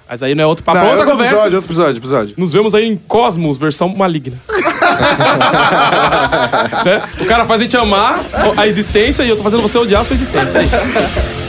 [0.10, 1.34] Mas aí não é outro papo, Não, é outra outro conversa.
[1.36, 2.34] episódio, outro episódio, episódio.
[2.38, 4.38] Nos vemos aí em Cosmos, versão maligna.
[6.86, 7.02] Né?
[7.22, 8.20] O cara faz a gente amar
[8.58, 10.60] a existência e eu tô fazendo você odiar a sua existência.
[10.60, 11.43] É isso.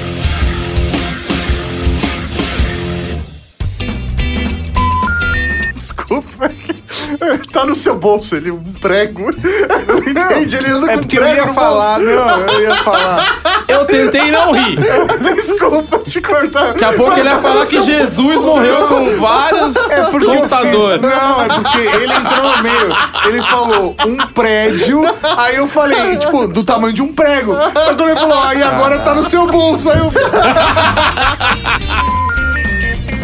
[7.53, 9.31] tá no seu bolso ele, um prego.
[9.31, 12.61] Eu não entendi, ele anda É com porque eu prego ia no falar, não, eu
[12.61, 13.65] ia falar.
[13.69, 14.77] Eu tentei não rir.
[14.77, 15.19] bolso.
[15.35, 16.69] Desculpa te cortar.
[16.69, 21.01] Daqui a pouco ele ia falar que Jesus morreu com vários É eu computadores.
[21.01, 22.97] Não, é porque ele entrou no meio.
[23.27, 25.03] Ele falou um prédio,
[25.37, 27.55] aí eu falei, tipo, do tamanho de um prego.
[27.57, 29.91] Aí ele falou, aí agora tá no seu bolso.
[29.91, 30.13] Aí eu.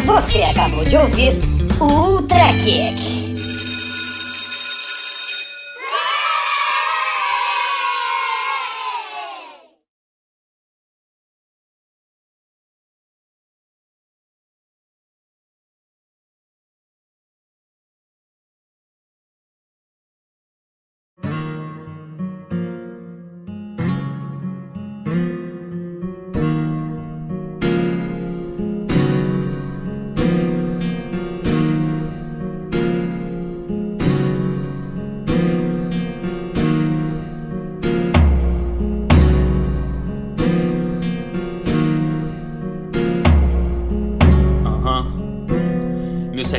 [0.05, 1.39] Você acabou de ouvir
[1.79, 3.10] o Ultra Kick.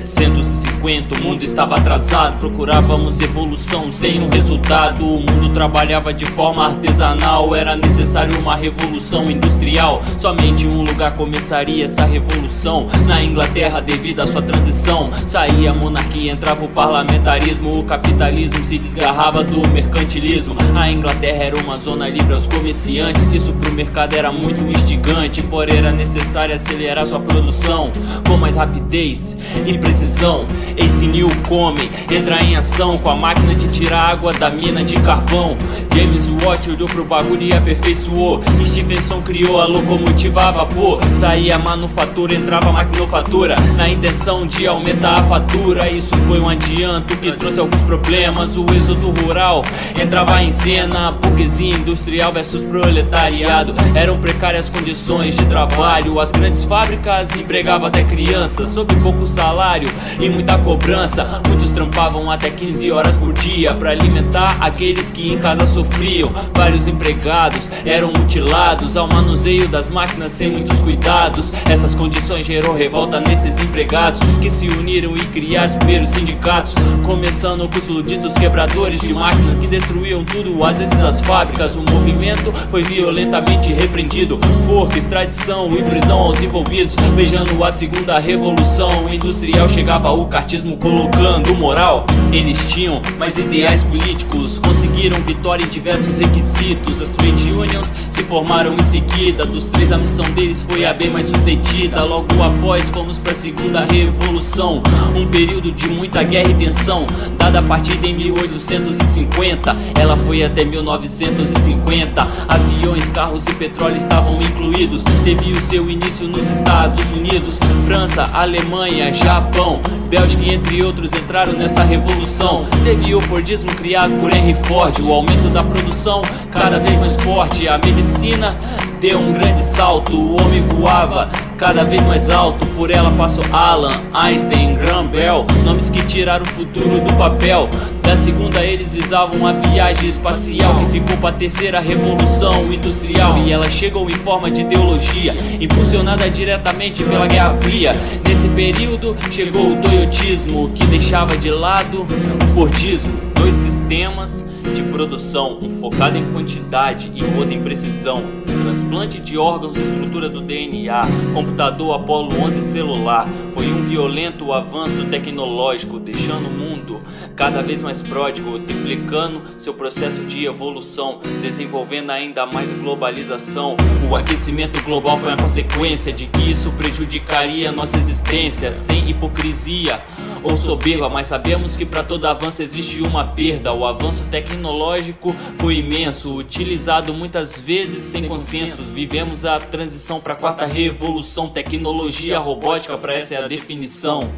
[0.07, 0.42] setecentos
[0.83, 2.39] 1750, o mundo estava atrasado.
[2.39, 5.07] Procurávamos evolução sem um resultado.
[5.07, 7.55] O mundo trabalhava de forma artesanal.
[7.55, 10.03] Era necessário uma revolução industrial.
[10.19, 12.89] Somente um lugar começaria essa revolução.
[13.07, 17.79] Na Inglaterra, devido à sua transição, saía a monarquia, entrava o parlamentarismo.
[17.79, 20.57] O capitalismo se desgarrava do mercantilismo.
[20.75, 23.27] A Inglaterra era uma zona livre aos comerciantes.
[23.33, 27.91] Isso pro mercado era muito instigante, porém era necessário acelerar sua produção
[28.27, 30.45] com mais rapidez e precisão.
[30.83, 34.99] Eis que Newcomen entra em ação com a máquina de tirar água da mina de
[35.01, 35.57] carvão.
[35.95, 38.43] James Watt olhou pro bagulho e aperfeiçoou.
[38.65, 41.01] Stevenson criou a locomotiva a vapor.
[41.15, 43.57] Saía a manufatura, entrava a maquinofatura.
[43.77, 45.89] Na intenção de aumentar a fatura.
[45.89, 48.57] Isso foi um adianto que trouxe alguns problemas.
[48.57, 49.63] O êxodo rural
[50.01, 51.13] entrava em cena.
[51.13, 53.75] Burguesia industrial versus proletariado.
[53.95, 56.19] Eram precárias condições de trabalho.
[56.19, 58.71] As grandes fábricas empregavam até crianças.
[58.71, 61.43] Sob pouco salário e muita cobrança.
[61.49, 63.75] Muitos trampavam até 15 horas por dia.
[63.75, 66.33] para alimentar aqueles que em casa sofriam.
[66.55, 71.53] Vários empregados eram mutilados ao manuseio das máquinas sem muitos cuidados.
[71.69, 76.75] Essas condições gerou revolta nesses empregados que se uniram e criaram os primeiros sindicatos.
[77.05, 81.77] Começando com os luditos quebradores de máquinas que destruíam tudo, às vezes as fábricas.
[81.77, 84.39] O movimento foi violentamente repreendido.
[84.67, 86.97] Forca, extradição e prisão aos envolvidos.
[87.15, 90.27] Beijando a segunda revolução industrial, chegava o
[90.61, 92.05] colocando moral.
[92.31, 97.01] Eles tinham mais ideais políticos, conseguiram vitória em diversos requisitos.
[97.01, 99.47] As trade unions se formaram em seguida.
[99.47, 102.05] Dos três, a missão deles foi a bem mais sucedida.
[102.05, 104.83] Logo após, fomos para a segunda revolução.
[105.17, 107.07] Um período de muita guerra e tensão.
[107.39, 112.29] Dada a partida em 1850, ela foi até 1950.
[112.47, 115.03] Aviões, carros e petróleo estavam incluídos.
[115.25, 119.81] Teve o seu início nos Estados Unidos, França, Alemanha, Japão,
[120.11, 122.67] Bélgica, entre outros, entraram nessa revolução.
[122.85, 127.69] Teve o Fordismo criado por Henry Ford, o aumento da produção cada vez mais forte.
[127.69, 128.57] A medicina
[129.01, 132.65] deu um grande salto, o homem voava cada vez mais alto.
[132.77, 137.69] Por ela passou Alan, Einstein, Graham Bell, nomes que tiraram o futuro do papel.
[138.13, 143.51] Da segunda eles visavam a viagem espacial que ficou para a terceira revolução industrial e
[143.51, 147.97] ela chegou em forma de ideologia, impulsionada diretamente pela Guerra Fria.
[148.23, 155.59] Nesse período chegou o toyotismo que deixava de lado o Fordismo, dois sistemas de produção,
[155.61, 161.01] um focado em quantidade e outro em precisão, transplante de órgãos e estrutura do DNA,
[161.35, 167.01] computador Apollo 11 celular, foi um violento avanço tecnológico, deixando o mundo
[167.35, 173.77] cada vez mais pródigo, triplicando seu processo de evolução, desenvolvendo ainda mais globalização.
[174.09, 180.01] O aquecimento global foi a consequência de que isso prejudicaria nossa existência, sem hipocrisia
[180.43, 183.73] ou soberba, mas sabemos que para todo avanço existe uma perda.
[183.73, 188.91] O avanço tecnológico foi imenso, utilizado muitas vezes sem, consensos.
[188.91, 194.31] Vivemos a transição para a quarta revolução, tecnologia robótica, para essa é a definição.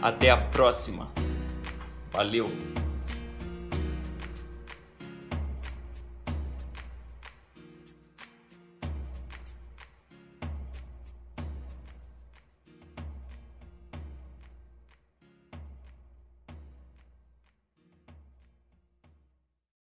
[0.00, 1.08] Até a próxima.
[2.10, 2.50] Valeu.